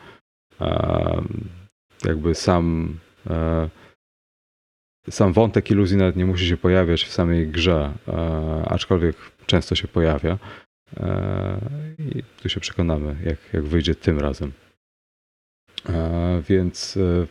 [2.05, 2.97] Jakby sam,
[3.31, 3.69] e,
[5.11, 7.93] sam wątek iluzji nawet nie musi się pojawiać w samej grze,
[8.67, 10.39] aczkolwiek często się pojawia.
[10.97, 11.61] E,
[11.99, 14.53] I tu się przekonamy, jak, jak wyjdzie tym razem.
[16.49, 17.27] Więc e,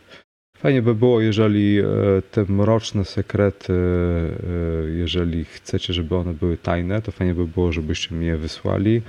[0.64, 1.84] Fajnie by było, jeżeli e,
[2.30, 8.14] te mroczne sekrety, e, jeżeli chcecie, żeby one były tajne, to fajnie by było, żebyście
[8.14, 9.02] mi je wysłali.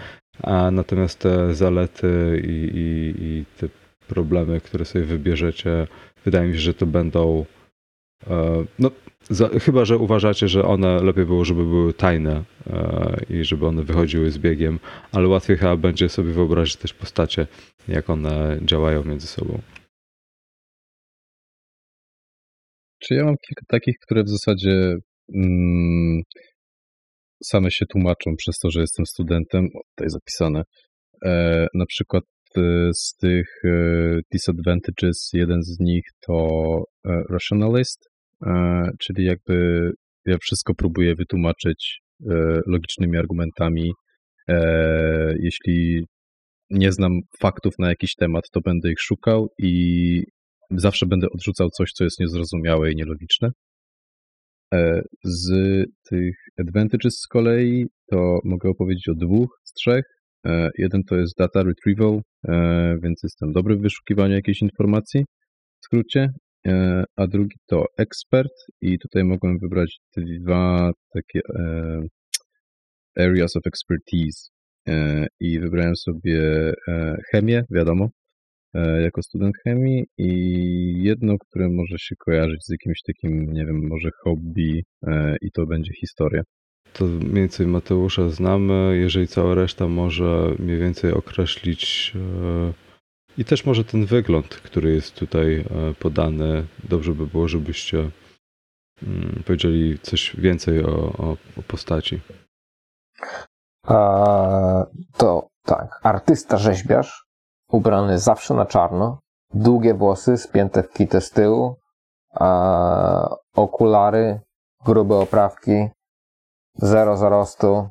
[0.44, 3.68] A natomiast te zalety i, i, i te
[4.08, 5.88] problemy, które sobie wybierzecie,
[6.26, 7.46] wydaje mi się, że to będą.
[8.28, 8.92] E, no,
[9.30, 12.44] za, chyba, że uważacie, że one lepiej było, żeby były tajne
[13.30, 14.80] i żeby one wychodziły z biegiem,
[15.12, 17.48] ale łatwiej chyba będzie sobie wyobrazić też postacie,
[17.88, 19.62] jak one działają między sobą.
[23.00, 24.96] Czy ja mam kilka takich, które w zasadzie
[25.36, 26.22] mm,
[27.44, 29.66] same się tłumaczą przez to, że jestem studentem.
[29.76, 30.64] O, tutaj zapisane.
[31.26, 32.24] E, na przykład
[32.58, 36.36] e, z tych e, disadvantages, jeden z nich to
[37.06, 38.15] e, rationalist, e,
[39.00, 39.92] czyli jakby
[40.26, 43.92] ja wszystko próbuję wytłumaczyć e, logicznymi argumentami.
[45.40, 46.06] Jeśli
[46.70, 50.24] nie znam faktów na jakiś temat, to będę ich szukał i
[50.72, 53.52] zawsze będę odrzucał coś, co jest niezrozumiałe i nielogiczne.
[54.74, 55.50] E, z
[56.10, 60.06] tych advantages z kolei to mogę opowiedzieć o dwóch z trzech.
[60.46, 65.26] E, jeden to jest data retrieval, e, więc jestem dobry w wyszukiwaniu jakiejś informacji
[65.82, 66.30] w skrócie,
[67.16, 71.42] a drugi to expert i tutaj mogłem wybrać dwa takie
[73.18, 74.50] areas of expertise
[75.40, 76.74] i wybrałem sobie
[77.32, 78.10] chemię, wiadomo,
[78.76, 83.88] E, jako student chemii i jedno, które może się kojarzyć z jakimś takim, nie wiem,
[83.88, 86.42] może hobby e, i to będzie historia.
[86.94, 92.74] To mniej więcej Mateusza znamy, jeżeli cała reszta może mniej więcej określić e,
[93.38, 95.66] i też może ten wygląd, który jest tutaj
[96.00, 98.10] podany, dobrze by było, żebyście
[99.04, 102.22] mm, powiedzieli coś więcej o, o, o postaci.
[103.88, 104.86] A,
[105.18, 107.26] to tak, artysta rzeźbiarz
[107.72, 109.20] ubrany zawsze na czarno,
[109.54, 111.76] długie włosy spięte w kitę z tyłu,
[112.34, 114.40] a okulary,
[114.86, 115.90] grube oprawki,
[116.76, 117.90] zero zarostu,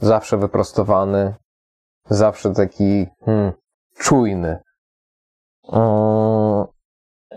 [0.00, 1.34] zawsze wyprostowany,
[2.10, 3.52] zawsze taki hmm,
[3.98, 4.62] czujny.
[5.62, 6.66] Um,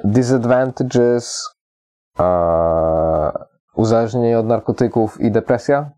[0.04, 1.50] disadvantages,
[2.20, 3.32] uh,
[3.74, 5.92] uzależnienie od narkotyków i depresja.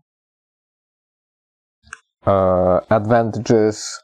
[2.26, 2.32] Uh,
[2.88, 4.02] advantages,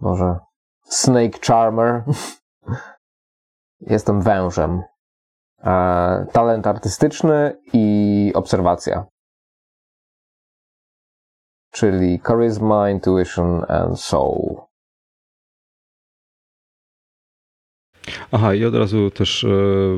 [0.00, 0.38] może
[0.84, 2.02] Snake Charmer.
[3.80, 4.82] Jestem wężem.
[5.64, 9.04] E, talent artystyczny i obserwacja.
[11.74, 14.60] Czyli charisma, intuition and soul.
[18.32, 19.48] Aha, i od razu też e,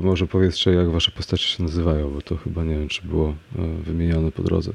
[0.03, 3.37] może powiedzcie, jak wasze postacie się nazywają, bo to chyba nie wiem, czy było e,
[3.83, 4.73] wymienione po drodze.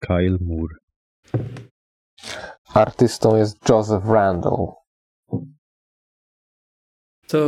[0.00, 0.76] Kyle Moore.
[2.74, 4.66] Artystą jest Joseph Randall.
[7.28, 7.38] To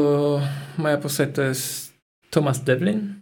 [0.79, 1.99] moja postać to jest
[2.31, 3.18] Thomas Devlin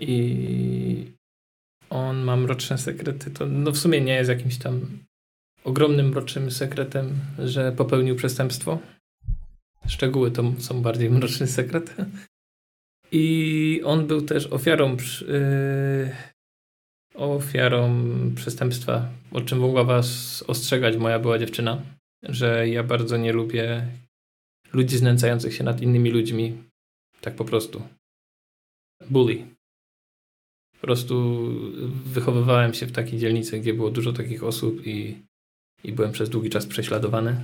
[0.00, 1.12] i
[1.90, 3.30] on ma mroczne sekrety.
[3.30, 4.98] To no w sumie nie jest jakimś tam
[5.64, 8.78] ogromnym mrocznym sekretem, że popełnił przestępstwo.
[9.86, 11.94] Szczegóły to są bardziej mroczny sekret.
[13.12, 14.96] I on był też ofiarą
[15.28, 16.10] yy,
[17.14, 21.82] ofiarą przestępstwa, o czym mogła was ostrzegać moja była dziewczyna,
[22.22, 23.86] że ja bardzo nie lubię
[24.72, 26.62] ludzi znęcających się nad innymi ludźmi.
[27.20, 27.82] Tak po prostu.
[29.10, 29.57] Bully.
[30.80, 31.44] Po prostu
[32.04, 35.22] wychowywałem się w takiej dzielnicy, gdzie było dużo takich osób i,
[35.84, 37.36] i byłem przez długi czas prześladowany.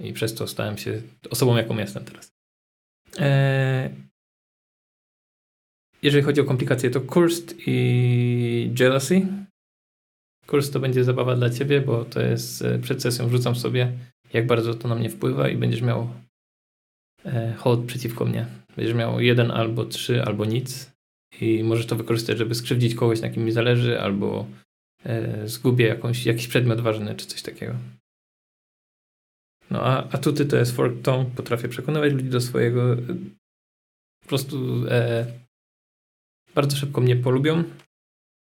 [0.00, 2.32] I przez to stałem się osobą, jaką jestem teraz.
[3.18, 3.90] Eee,
[6.02, 9.26] jeżeli chodzi o komplikacje, to Cursed i Jealousy.
[10.46, 13.92] Cursed to będzie zabawa dla ciebie, bo to jest e, przed sesją wrzucam sobie,
[14.32, 16.08] jak bardzo to na mnie wpływa i będziesz miał
[17.24, 18.46] e, hold przeciwko mnie.
[18.76, 20.93] Będziesz miał jeden albo trzy, albo nic
[21.40, 24.46] i możesz to wykorzystać, żeby skrzywdzić kogoś, na kim mi zależy, albo
[25.04, 27.74] e, zgubię jakąś, jakiś przedmiot ważny, czy coś takiego.
[29.70, 32.96] No a atuty to jest fork tongue, potrafię przekonywać ludzi do swojego
[34.22, 35.26] po prostu e,
[36.54, 37.64] bardzo szybko mnie polubią.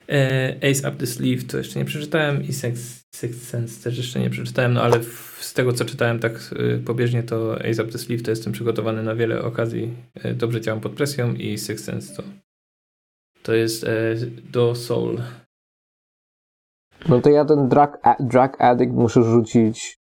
[0.09, 4.19] E, Ace Up the Sleeve to jeszcze nie przeczytałem i Sex, Sixth Sense też jeszcze
[4.19, 5.03] nie przeczytałem, no ale
[5.39, 9.03] z tego co czytałem tak y, pobieżnie to Ace Up the Sleeve to jestem przygotowany
[9.03, 12.23] na wiele okazji, e, dobrze działam pod presją i Sixth Sense to,
[13.43, 14.15] to jest e,
[14.51, 15.17] do Soul.
[17.09, 19.97] No to ja ten drug, drug addict muszę rzucić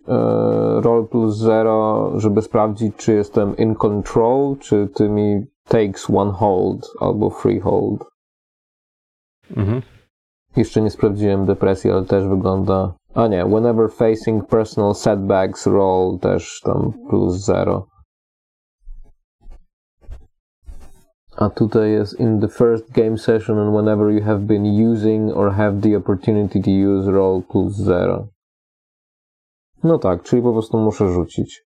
[0.82, 6.92] roll plus zero, żeby sprawdzić, czy jestem in control, czy ty mi takes one hold
[7.00, 8.06] albo free hold.
[9.58, 9.82] Mhm.
[10.58, 12.94] Jeszcze nie sprawdziłem depresji, ale też wygląda.
[13.14, 17.88] A nie, whenever facing personal setbacks roll też tam plus zero.
[21.38, 25.52] A tutaj jest in the first game session and whenever you have been using or
[25.52, 28.28] have the opportunity to use roll plus zero.
[29.84, 31.66] No tak, czyli po prostu muszę rzucić.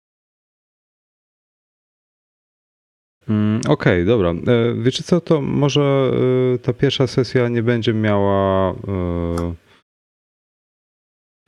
[3.28, 4.30] Mm, okej, okay, dobra.
[4.30, 6.12] E, wiecie co, to może
[6.54, 8.74] e, ta pierwsza sesja nie będzie miała e,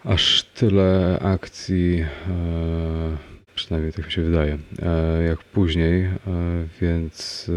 [0.05, 2.05] aż tyle akcji.
[3.65, 4.59] Przynajmniej tak mi się wydaje,
[5.29, 6.11] jak później,
[6.81, 7.51] więc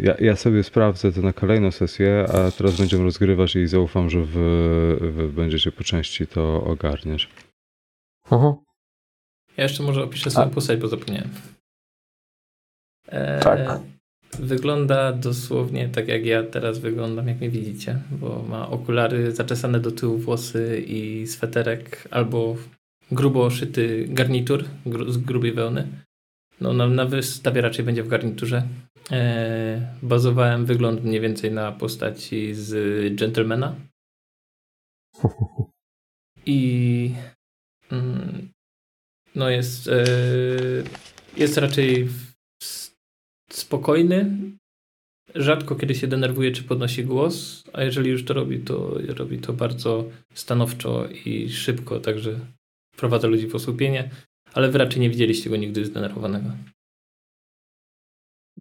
[0.00, 4.20] ja, ja sobie sprawdzę to na kolejną sesję, a teraz będziemy rozgrywać i zaufam, że
[4.20, 7.28] wy, wy będziecie po części to ogarniać.
[8.30, 8.54] Mhm.
[9.56, 11.30] Ja jeszcze może opiszę swoją postać, bo zapomniałem.
[13.08, 13.80] E, tak.
[14.38, 19.90] Wygląda dosłownie tak, jak ja teraz wyglądam, jak mnie widzicie, bo ma okulary zaczesane do
[19.90, 22.56] tyłu włosy i sweterek albo
[23.10, 24.64] grubo szyty garnitur
[25.08, 25.88] z grubej wełny.
[26.60, 28.68] No, na, na wystawie raczej będzie w garniturze.
[29.10, 33.74] E, bazowałem wygląd mniej więcej na postaci z Gentlemana.
[36.46, 37.14] I
[37.92, 38.48] mm,
[39.34, 40.04] no jest, e,
[41.36, 42.08] jest raczej
[43.50, 44.30] spokojny.
[45.34, 49.52] Rzadko kiedy się denerwuje czy podnosi głos, a jeżeli już to robi, to robi to
[49.52, 52.40] bardzo stanowczo i szybko, także
[52.96, 54.10] wprowadza ludzi w osłupienie,
[54.54, 56.50] ale wy raczej nie widzieliście go nigdy zdenerwowanego.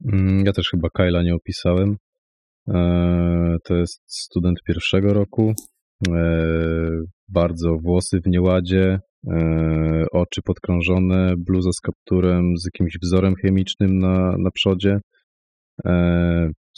[0.06, 1.98] Mm, ja też chyba Kyla nie opisałem.
[2.67, 5.54] E, to jest student pierwszego roku.
[6.10, 6.13] E,
[7.28, 14.36] bardzo włosy w nieładzie, e, oczy podkrążone, bluza z kapturem, z jakimś wzorem chemicznym na,
[14.38, 15.00] na przodzie,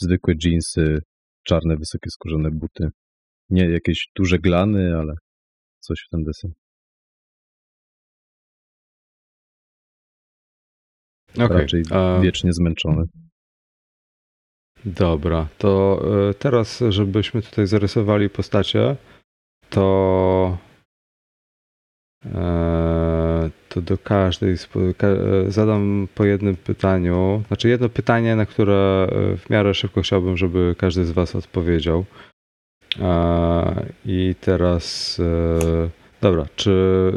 [0.00, 0.98] zwykłe jeansy,
[1.46, 2.88] czarne, wysokie skórzane buty.
[3.50, 5.14] Nie jakieś duże glany, ale
[5.80, 6.52] coś w ten deseń.
[11.44, 11.60] Okay.
[11.60, 11.82] Raczej
[12.22, 13.04] wiecznie zmęczony.
[14.84, 18.96] Dobra, to e, teraz, żebyśmy tutaj zarysowali postacie,
[19.70, 20.58] to
[22.24, 24.56] e, to do każdej e,
[25.50, 31.04] zadam po jednym pytaniu, znaczy jedno pytanie, na które w miarę szybko chciałbym, żeby każdy
[31.04, 32.04] z Was odpowiedział.
[34.04, 35.20] I teraz
[36.20, 36.72] Dobra, czy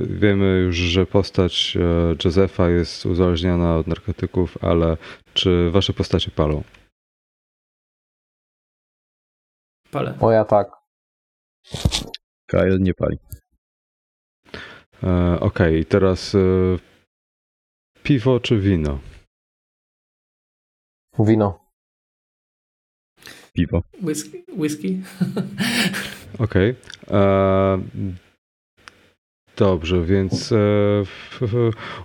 [0.10, 4.98] wiemy już, że postać e, Josefa jest uzależniona od narkotyków, ale
[5.34, 6.64] czy wasze postacie palą?
[9.92, 10.18] Palę.
[10.22, 10.72] Moja tak.
[12.48, 13.18] Kyle nie pali.
[15.04, 16.40] E, Okej, okay, teraz e,
[18.04, 19.00] piwo czy wino?
[21.20, 21.72] Wino.
[23.54, 23.82] Piwo.
[24.02, 24.44] Whisky?
[24.58, 25.02] whisky?
[26.46, 26.76] Okej.
[27.08, 28.31] Okay.
[29.62, 30.58] Dobrze, więc e,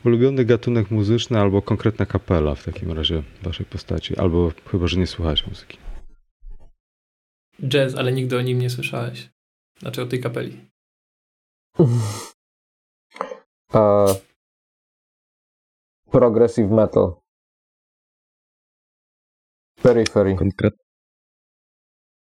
[0.04, 5.06] ulubiony gatunek muzyczny albo konkretna kapela w takim razie waszej postaci, albo chyba, że nie
[5.06, 5.78] słuchacie muzyki.
[7.68, 9.30] Jazz, ale nigdy o nim nie słyszałeś.
[9.78, 10.56] Znaczy o tej kapeli.
[13.74, 14.14] Uh,
[16.10, 17.14] progressive metal.
[19.82, 20.34] Periphery.
[20.36, 20.74] Konkret,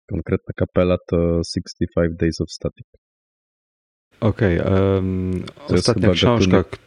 [0.09, 3.04] konkretna kapela to 65 Days of Static.
[4.25, 6.51] Okej, okay, um, ostatnia książka.
[6.51, 6.79] Gatunek,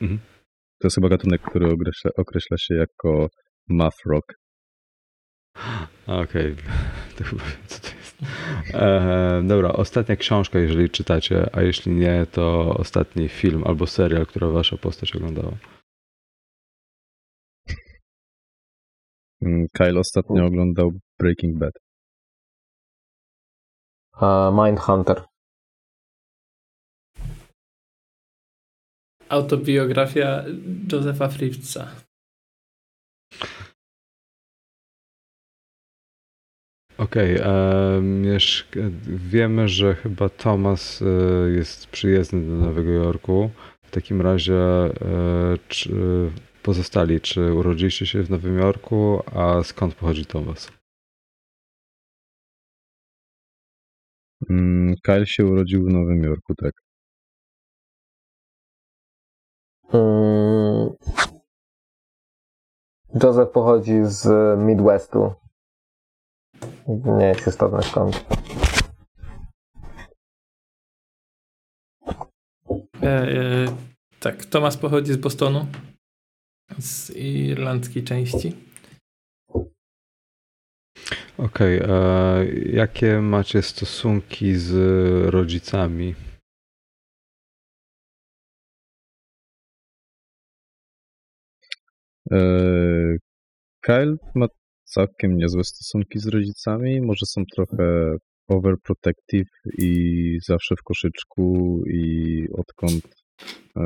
[0.00, 0.20] mhm.
[0.80, 3.28] To jest chyba gatunek, który określa, określa się jako
[3.68, 4.34] math rock.
[6.06, 6.56] Okej, okay.
[7.16, 8.16] to chyba wiem, co to jest.
[8.74, 14.46] E, dobra, ostatnia książka, jeżeli czytacie, a jeśli nie, to ostatni film albo serial, który
[14.46, 15.52] wasza postać oglądała.
[19.42, 21.72] Mm, Kyle ostatnio oglądał Breaking Bad.
[24.20, 25.22] Uh, Mindhunter.
[29.28, 30.44] Autobiografia
[30.92, 31.88] Josefa Fripsa.
[36.98, 37.46] Okej, okay,
[39.06, 43.50] wiemy, że chyba Thomas e, jest przyjezdny do Nowego Jorku.
[43.82, 44.90] W takim razie e,
[45.68, 45.90] czy
[46.62, 50.72] pozostali, czy urodziliście się w Nowym Jorku, a skąd pochodzi Thomas?
[54.50, 56.85] Mm, Kyle się urodził w Nowym Jorku, tak.
[59.92, 60.90] Mm.
[63.22, 64.28] Joseph pochodzi z
[64.58, 65.32] Midwestu.
[66.88, 68.24] Nie jest istotne skąd.
[73.02, 73.66] E, e,
[74.20, 75.66] tak, Thomas pochodzi z Bostonu,
[76.78, 78.56] z irlandzkiej części.
[81.38, 84.74] Okej, okay, jakie macie stosunki z
[85.30, 86.14] rodzicami?
[93.80, 94.46] Kyle ma
[94.84, 97.00] całkiem niezłe stosunki z rodzicami.
[97.00, 98.16] Może są trochę
[98.48, 99.48] overprotective
[99.78, 103.04] i zawsze w koszyczku i odkąd
[103.76, 103.82] e,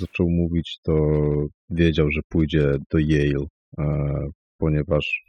[0.00, 0.92] zaczął mówić, to
[1.70, 3.46] wiedział, że pójdzie do Yale,
[3.78, 3.84] e,
[4.58, 5.24] ponieważ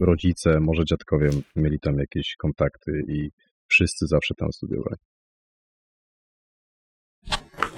[0.00, 3.30] rodzice, może dziadkowie mieli tam jakieś kontakty i
[3.68, 4.96] wszyscy zawsze tam studiowali.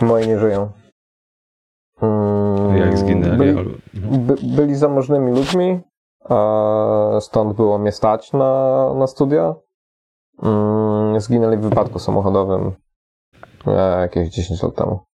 [0.01, 0.86] Moi nie żyją.
[2.03, 3.39] Mm, Jak zginęli?
[3.39, 5.81] Byli, by, byli zamożnymi ludźmi,
[7.21, 9.55] stąd było mnie stać na, na studia.
[10.43, 12.73] Mm, zginęli w wypadku samochodowym
[13.67, 15.05] e, jakieś 10 lat temu.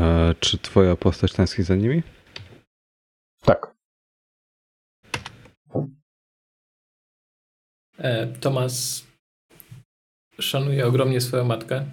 [0.00, 2.02] E, czy twoja postać tęskni za nimi?
[3.42, 3.74] Tak.
[7.98, 9.06] E, Tomas
[10.40, 11.86] szanuje ogromnie swoją matkę.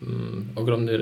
[0.00, 0.92] Mm, ogromny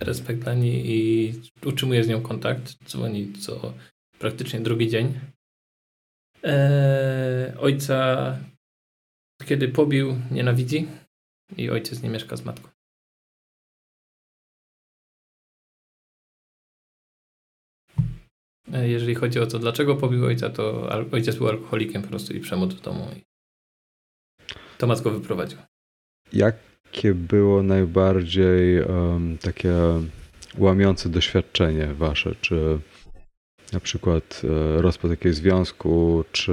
[0.00, 1.32] respekt dla niej i
[1.64, 2.84] utrzymuje z nią kontakt.
[2.84, 3.74] Dzwoni co
[4.18, 5.20] praktycznie drugi dzień.
[6.44, 8.38] E, ojca,
[9.46, 10.88] kiedy pobił, nienawidzi
[11.56, 12.68] i ojciec nie mieszka z matką.
[18.72, 22.40] E, jeżeli chodzi o to, dlaczego pobił ojca, to ojciec był alkoholikiem po prostu i
[22.40, 23.08] przemoc w domu.
[23.16, 23.26] I
[24.78, 25.58] Tomasz go wyprowadził.
[26.94, 29.74] Jakie było najbardziej um, takie
[30.58, 32.34] łamiące doświadczenie wasze?
[32.40, 32.78] Czy
[33.72, 36.52] na przykład e, rozpad jakiegoś związku, czy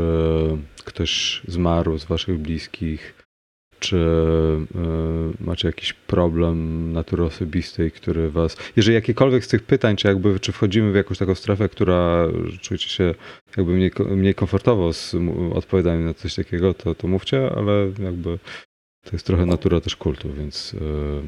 [0.85, 3.23] ktoś zmarł z waszych bliskich,
[3.79, 8.57] czy e, macie jakiś problem natury osobistej, który was.
[8.75, 12.27] Jeżeli jakiekolwiek z tych pytań, czy jakby czy wchodzimy w jakąś taką strefę, która
[12.61, 13.15] czujecie się
[13.57, 15.15] jakby mniej, mniej komfortowo z
[15.53, 18.39] odpowiadaniem na coś takiego, to, to mówcie, ale jakby
[19.03, 21.21] to jest trochę natura też kultu, więc e,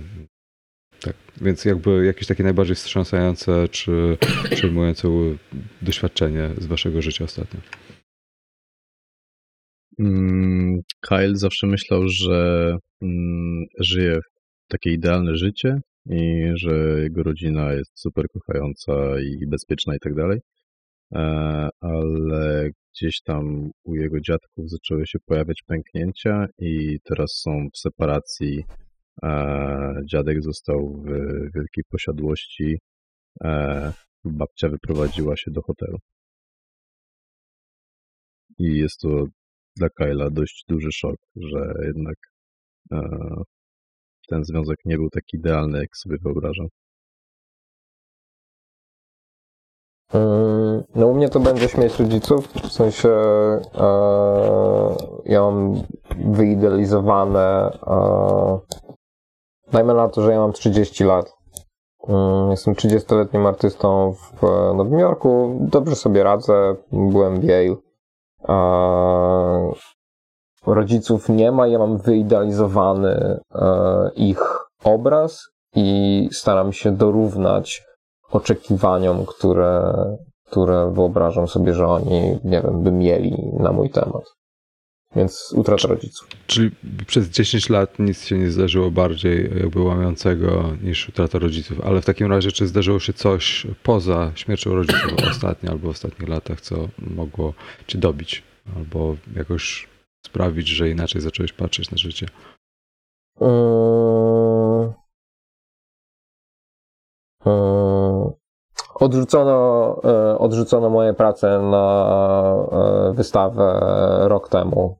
[1.00, 4.18] tak, więc jakby jakieś takie najbardziej wstrząsające czy
[4.52, 5.08] przejmujące
[5.82, 7.60] doświadczenie z waszego życia ostatnio?
[10.00, 12.72] Mm, Kyle zawsze myślał, że
[13.02, 14.20] mm, żyje
[14.68, 20.40] takie idealne życie i że jego rodzina jest super kochająca i bezpieczna i tak dalej.
[21.14, 27.78] E, ale gdzieś tam u jego dziadków zaczęły się pojawiać pęknięcia i teraz są w
[27.78, 28.64] separacji
[30.06, 31.06] Dziadek został w
[31.56, 32.80] wielkiej posiadłości.
[33.44, 33.94] E,
[34.24, 35.98] babcia wyprowadziła się do hotelu.
[38.60, 39.26] I jest to
[39.76, 42.16] dla Kyla dość duży szok, że jednak
[42.92, 43.00] e,
[44.30, 46.68] ten związek nie był tak idealny, jak sobie wyobrażam.
[50.96, 53.62] No u mnie to będzie śmieć rodziców, w sensie e,
[55.26, 55.74] ja mam
[56.26, 58.60] wyidealizowane e,
[59.72, 61.34] Dajmy na to, że ja mam 30 lat.
[62.08, 64.42] Mm, jestem 30-letnim artystą w
[64.76, 65.58] Nowym Jorku.
[65.62, 66.76] Dobrze sobie radzę.
[66.92, 67.76] Byłem w Yale.
[70.66, 71.68] Rodziców nie ma.
[71.68, 77.84] Ja mam wyidealizowany e, ich obraz i staram się dorównać
[78.32, 79.94] oczekiwaniom, które,
[80.46, 84.24] które wyobrażam sobie, że oni, nie wiem, by mieli na mój temat.
[85.16, 86.28] Więc utrata rodziców.
[86.48, 86.72] Czyli
[87.08, 91.82] przez 10 lat nic się nie zdarzyło bardziej jakby łamiącego niż utrata rodziców.
[91.82, 96.30] Ale w takim razie, czy zdarzyło się coś poza śmiercią rodziców ostatnio albo w ostatnich
[96.30, 96.76] latach, co
[97.16, 97.54] mogło
[97.88, 98.44] cię dobić
[98.76, 99.88] albo jakoś
[100.26, 102.28] sprawić, że inaczej zacząłeś patrzeć na życie?
[103.42, 103.48] Yy...
[107.46, 107.75] Yy...
[108.96, 111.86] Odrzucono, e, odrzucono moje prace na
[112.72, 113.80] e, wystawę
[114.28, 114.98] rok temu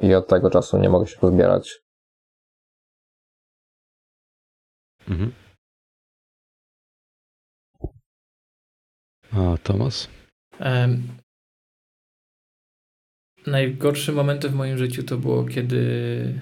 [0.00, 1.82] i od tego czasu nie mogę się pozbierać.
[5.08, 5.32] Mhm.
[9.32, 10.08] A Tomas?
[10.60, 11.02] Um,
[13.46, 16.40] najgorsze momenty w moim życiu to było, kiedy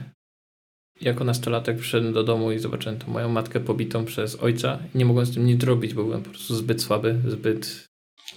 [1.01, 4.79] jako nastolatek przyszedłem do domu i zobaczyłem tą moją matkę pobitą przez ojca.
[4.95, 7.89] Nie mogłem z tym nic zrobić, bo byłem po prostu zbyt słaby, zbyt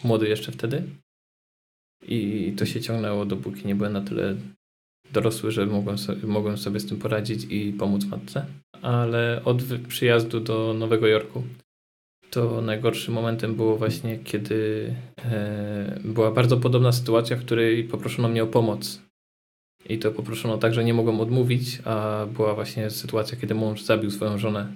[0.04, 0.84] młody jeszcze wtedy.
[2.08, 4.36] I to się ciągnęło, dopóki nie byłem na tyle
[5.12, 8.46] dorosły, że mogłem sobie, mogłem sobie z tym poradzić i pomóc matce.
[8.82, 11.44] Ale od przyjazdu do Nowego Jorku
[12.30, 14.94] to najgorszym momentem było właśnie, kiedy
[15.26, 19.07] e, była bardzo podobna sytuacja, w której poproszono mnie o pomoc
[19.90, 24.12] i to poproszono tak, że nie mogłem odmówić, a była właśnie sytuacja, kiedy mąż zabił
[24.12, 24.74] swoją żonę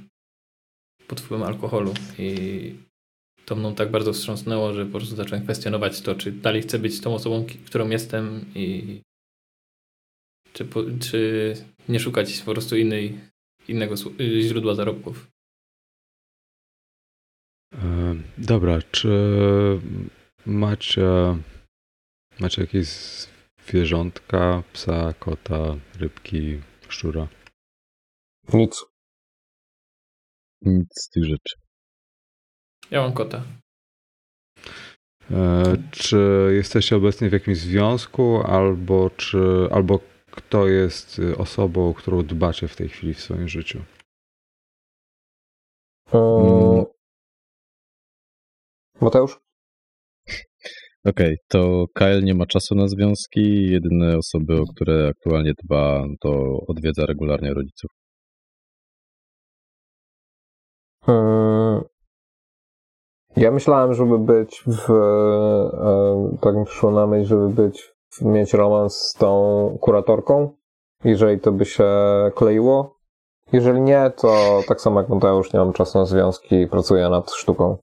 [1.08, 2.76] pod wpływem alkoholu i
[3.46, 7.02] to mną tak bardzo wstrząsnęło, że po prostu zacząłem kwestionować to, czy dalej chcę być
[7.02, 9.02] tą osobą, którą jestem i
[10.54, 10.68] czy,
[11.00, 11.54] czy
[11.90, 13.20] nie szukać po prostu innej,
[13.68, 13.96] innego
[14.42, 15.28] źródła zarobków.
[17.74, 19.10] E, dobra, czy
[20.46, 21.08] macie,
[22.40, 22.88] macie jakieś
[23.68, 27.28] zwierzątka, psa, kota, rybki, szczura?
[28.54, 28.86] Nic.
[30.62, 31.56] Nic z tych rzeczy.
[32.92, 33.44] Ja mam kota.
[35.32, 40.00] E, czy jesteście obecnie w jakimś związku, albo, czy, albo
[40.32, 43.84] kto jest osobą, którą dbacie w tej chwili w swoim życiu?
[46.10, 46.86] Hmm.
[49.02, 49.40] Mateusz?
[51.06, 53.72] Okej, okay, to Kyle nie ma czasu na związki.
[53.72, 57.92] Jedyne osoby, o które aktualnie dba, to odwiedza regularnie rodziców.
[61.06, 61.82] Hmm.
[63.36, 64.92] Ja myślałem, żeby być w.
[64.92, 70.50] E, tak mi przyszło na myśl, żeby być, mieć romans z tą kuratorką,
[71.04, 71.90] jeżeli to by się
[72.36, 72.98] kleiło.
[73.54, 77.32] Jeżeli nie, to tak samo jak Mateusz, nie mam czasu na związki i pracuję nad
[77.32, 77.78] sztuką.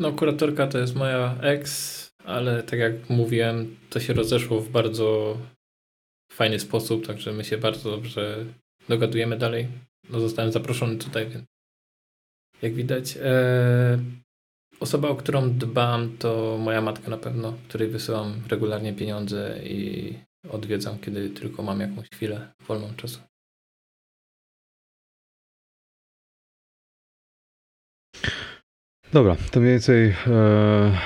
[0.00, 5.36] No, kuratorka to jest moja ex, ale tak jak mówiłem, to się rozeszło w bardzo
[6.32, 8.44] fajny sposób, także my się bardzo dobrze
[8.88, 9.68] dogadujemy dalej.
[10.10, 11.44] No, zostałem zaproszony tutaj, więc
[12.62, 13.18] jak widać.
[13.22, 13.98] E,
[14.80, 20.14] osoba, o którą dbam, to moja matka na pewno, której wysyłam regularnie pieniądze i
[20.50, 23.29] odwiedzam, kiedy tylko mam jakąś chwilę wolną czasu.
[29.12, 30.98] Dobra, to mniej więcej e,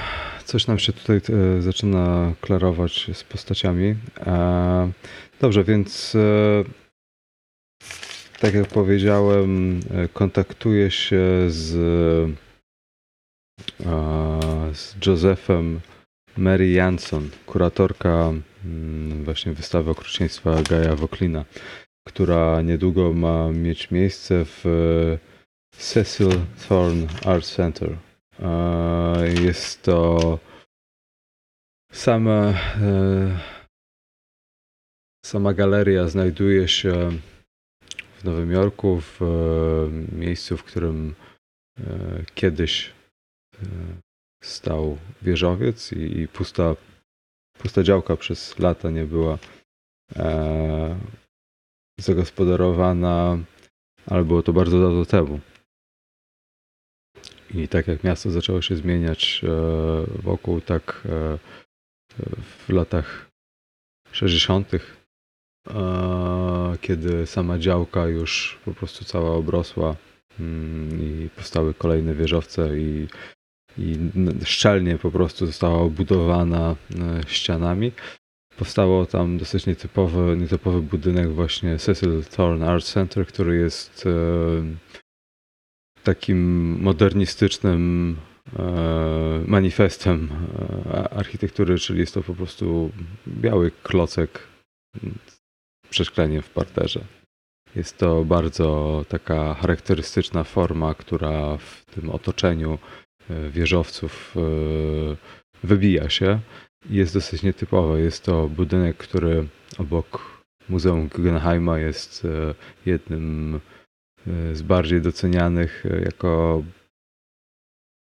[0.45, 3.95] coś nam się tutaj e, zaczyna klarować z postaciami.
[4.27, 4.93] E,
[5.41, 6.17] dobrze, więc
[8.41, 9.81] tak jak powiedziałem,
[10.13, 11.71] kontaktuję się z,
[14.73, 15.81] z Josephem
[16.37, 18.33] Mary Jansson, kuratorka
[18.65, 21.45] mm, właśnie wystawy okrucieństwa Gaja Woklina,
[22.09, 24.65] która niedługo ma mieć miejsce w
[25.79, 26.31] Cecil
[26.69, 27.97] Thorne Art Center.
[29.43, 30.39] Jest to
[31.95, 33.39] sama, e,
[35.25, 37.11] sama galeria znajduje się
[38.19, 41.15] w Nowym Jorku, w e, miejscu, w którym
[41.79, 41.85] e,
[42.35, 42.93] kiedyś
[44.45, 46.77] stał wieżowiec i pusta,
[47.59, 49.39] pusta działka przez lata nie była
[52.01, 53.39] zagospodarowana,
[54.07, 55.41] ale było to bardzo dawno temu.
[57.55, 59.49] I tak jak miasto zaczęło się zmieniać e,
[60.23, 61.39] wokół, tak e,
[62.67, 63.31] w latach
[64.13, 64.81] 60., e,
[66.81, 69.97] kiedy sama działka już po prostu cała obrosła
[70.41, 73.09] mm, i powstały kolejne wieżowce i,
[73.79, 73.99] i
[74.45, 76.77] szczelnie po prostu została obudowana
[77.27, 77.93] ścianami.
[78.57, 84.09] Powstało tam dosyć nietypowy, nietypowy budynek właśnie Cecil Thorne Art Center, który jest
[86.05, 86.39] takim
[86.81, 88.17] modernistycznym
[88.59, 88.63] e,
[89.47, 90.29] manifestem
[90.87, 92.91] e, architektury, czyli jest to po prostu
[93.29, 94.39] biały klocek
[95.27, 97.05] z przeszkleniem w parterze.
[97.77, 102.79] Jest to bardzo taka charakterystyczna forma, która w tym otoczeniu
[103.31, 104.35] e, wieżowców
[105.63, 106.41] wybija się
[106.91, 107.99] jest dosyć nietypowa.
[107.99, 109.47] Jest to budynek, który
[109.79, 112.27] obok Muzeum Guggenheima jest
[112.87, 113.61] jednym
[114.53, 116.63] z bardziej docenianych e, jako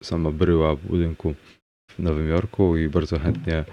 [0.03, 1.35] sama bryła budynku
[1.91, 3.65] w Nowym Jorku i bardzo chętnie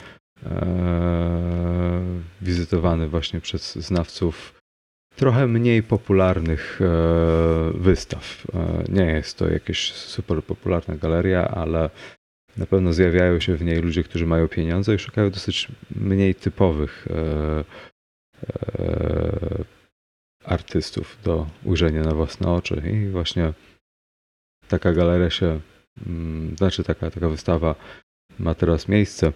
[0.46, 2.02] e,
[2.42, 4.60] wizytowany właśnie przez znawców
[5.16, 8.46] trochę mniej popularnych e, wystaw.
[8.54, 11.90] E, nie jest to jakaś super popularna galeria, ale
[12.56, 17.08] na pewno zjawiają się w niej ludzie, którzy mają pieniądze i szukają dosyć mniej typowych
[17.10, 17.64] e,
[18.78, 19.79] e,
[20.44, 22.82] artystów do ujrzenia na własne oczy.
[22.92, 23.52] I właśnie
[24.68, 25.60] taka galeria się,
[26.06, 27.74] mm, znaczy taka, taka wystawa
[28.38, 29.32] ma teraz miejsce.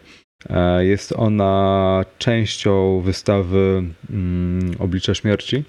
[0.49, 5.65] E, jest ona częścią wystawy mm, Oblicza Śmierci,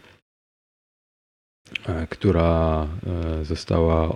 [1.86, 4.16] e, która e, została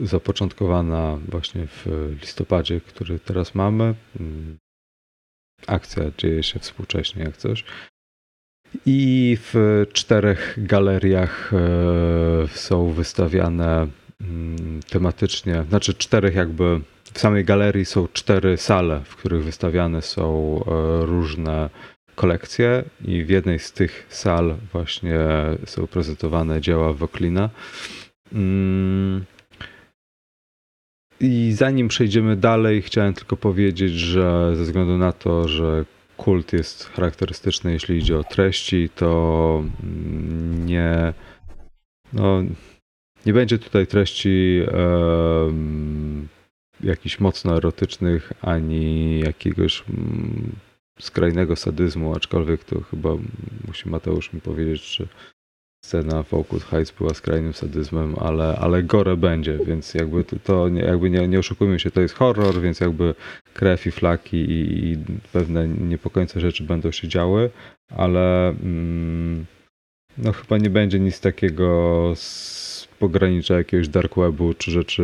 [0.00, 1.86] zapoczątkowana właśnie w
[2.20, 3.94] listopadzie, który teraz mamy.
[4.20, 4.58] Mm,
[5.66, 7.64] akcja dzieje się współcześnie jak coś.
[8.86, 13.86] I w czterech galeriach e, są wystawiane
[14.20, 16.80] mm, tematycznie, znaczy czterech jakby,
[17.12, 21.70] w samej galerii są cztery sale, w których wystawiane są e, różne
[22.14, 25.18] kolekcje i w jednej z tych sal właśnie
[25.66, 27.50] są prezentowane dzieła Woklina.
[28.32, 29.24] Mm.
[31.20, 35.84] I zanim przejdziemy dalej, chciałem tylko powiedzieć, że ze względu na to, że
[36.16, 39.64] kult jest charakterystyczny, jeśli idzie o treści, to
[40.66, 41.12] nie,
[42.12, 42.42] no,
[43.26, 46.28] nie będzie tutaj treści um,
[46.80, 50.52] jakichś mocno erotycznych, ani jakiegoś um,
[51.00, 53.10] skrajnego sadyzmu, aczkolwiek to chyba
[53.68, 55.06] musi Mateusz mi powiedzieć, że
[55.84, 60.68] scena w Oakwood Heights była skrajnym sadyzmem, ale, ale gore będzie, więc jakby to, to
[60.68, 63.14] jakby nie, nie oszukujmy się, to jest horror, więc jakby
[63.54, 64.98] krew i flaki i, i
[65.32, 67.50] pewne niepokojące rzeczy będą się działy,
[67.96, 69.46] ale mm,
[70.18, 75.02] no chyba nie będzie nic takiego z pogranicza jakiegoś dark webu czy rzeczy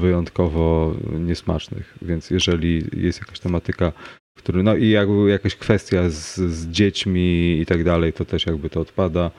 [0.00, 3.92] wyjątkowo niesmacznych, więc jeżeli jest jakaś tematyka,
[4.38, 8.70] który, no i jakby jakaś kwestia z, z dziećmi i tak dalej, to też jakby
[8.70, 9.30] to odpada.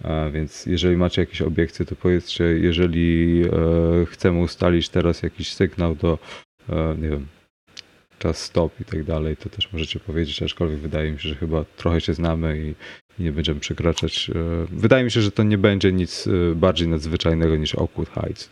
[0.00, 5.94] A więc jeżeli macie jakieś obiekcje, to powiedzcie, jeżeli e, chcemy ustalić teraz jakiś sygnał
[5.94, 6.18] do,
[6.68, 7.26] e, nie wiem,
[8.18, 11.64] czas stop i tak dalej, to też możecie powiedzieć, aczkolwiek wydaje mi się, że chyba
[11.64, 12.74] trochę się znamy i,
[13.20, 14.30] i nie będziemy przekraczać.
[14.30, 18.50] E, wydaje mi się, że to nie będzie nic bardziej nadzwyczajnego niż Oakwood Heights.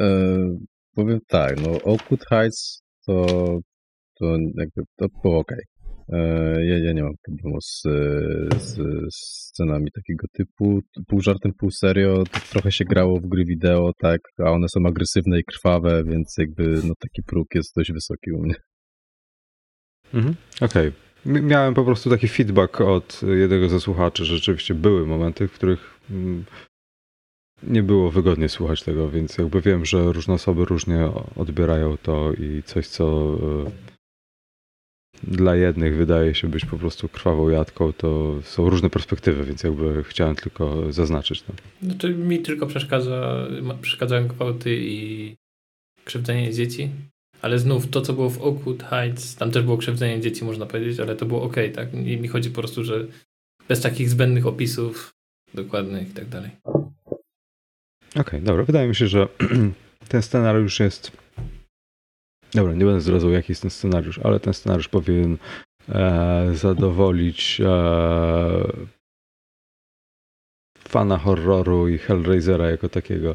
[0.00, 0.06] E,
[0.94, 3.26] powiem tak, no Oakwood Heights to,
[4.18, 5.52] to jakby to było ok.
[5.52, 5.71] E,
[6.60, 7.82] ja, ja nie mam problemu z,
[8.62, 8.78] z,
[9.52, 10.80] scenami takiego typu.
[11.08, 12.24] Pół żartem, pół serio.
[12.50, 16.64] Trochę się grało w gry wideo, tak, a one są agresywne i krwawe, więc jakby
[16.64, 18.54] no, taki próg jest dość wysoki u mnie.
[20.14, 20.88] Mhm, Okej.
[20.88, 21.42] Okay.
[21.42, 26.00] Miałem po prostu taki feedback od jednego ze słuchaczy, że rzeczywiście były momenty, w których
[26.10, 26.44] mm,
[27.62, 32.62] nie było wygodnie słuchać tego, więc jakby wiem, że różne osoby różnie odbierają to i
[32.62, 33.36] coś, co
[33.66, 33.91] e,
[35.22, 40.04] dla jednych wydaje się być po prostu krwawą jadką, to są różne perspektywy, więc jakby
[40.04, 41.52] chciałem tylko zaznaczyć to.
[41.82, 43.46] Znaczy mi tylko przeszkadza,
[43.82, 45.34] przeszkadzają gwałty i
[46.04, 46.90] krzywdzenie dzieci,
[47.42, 51.00] ale znów to, co było w Oakwood Heights, tam też było krzywdzenie dzieci, można powiedzieć,
[51.00, 51.94] ale to było ok, tak?
[51.94, 53.06] I mi chodzi po prostu, że
[53.68, 55.14] bez takich zbędnych opisów
[55.54, 56.50] dokładnych i tak dalej.
[56.64, 58.64] Okej, okay, dobra.
[58.64, 59.28] Wydaje mi się, że
[60.08, 61.21] ten scenariusz jest
[62.54, 65.36] Dobra, nie będę zdradzał, jaki jest ten scenariusz, ale ten scenariusz powinien
[65.88, 68.72] e, zadowolić e,
[70.78, 73.34] fana horroru i Hellraisera jako takiego,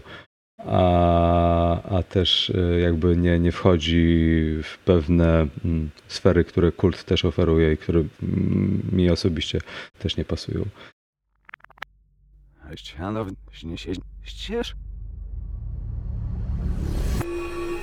[0.57, 7.25] a, a też e, jakby nie, nie wchodzi w pewne mm, sfery, które kult też
[7.25, 9.59] oferuje i które mm, mi osobiście
[9.99, 10.65] też nie pasują.
[14.23, 14.75] Ścież?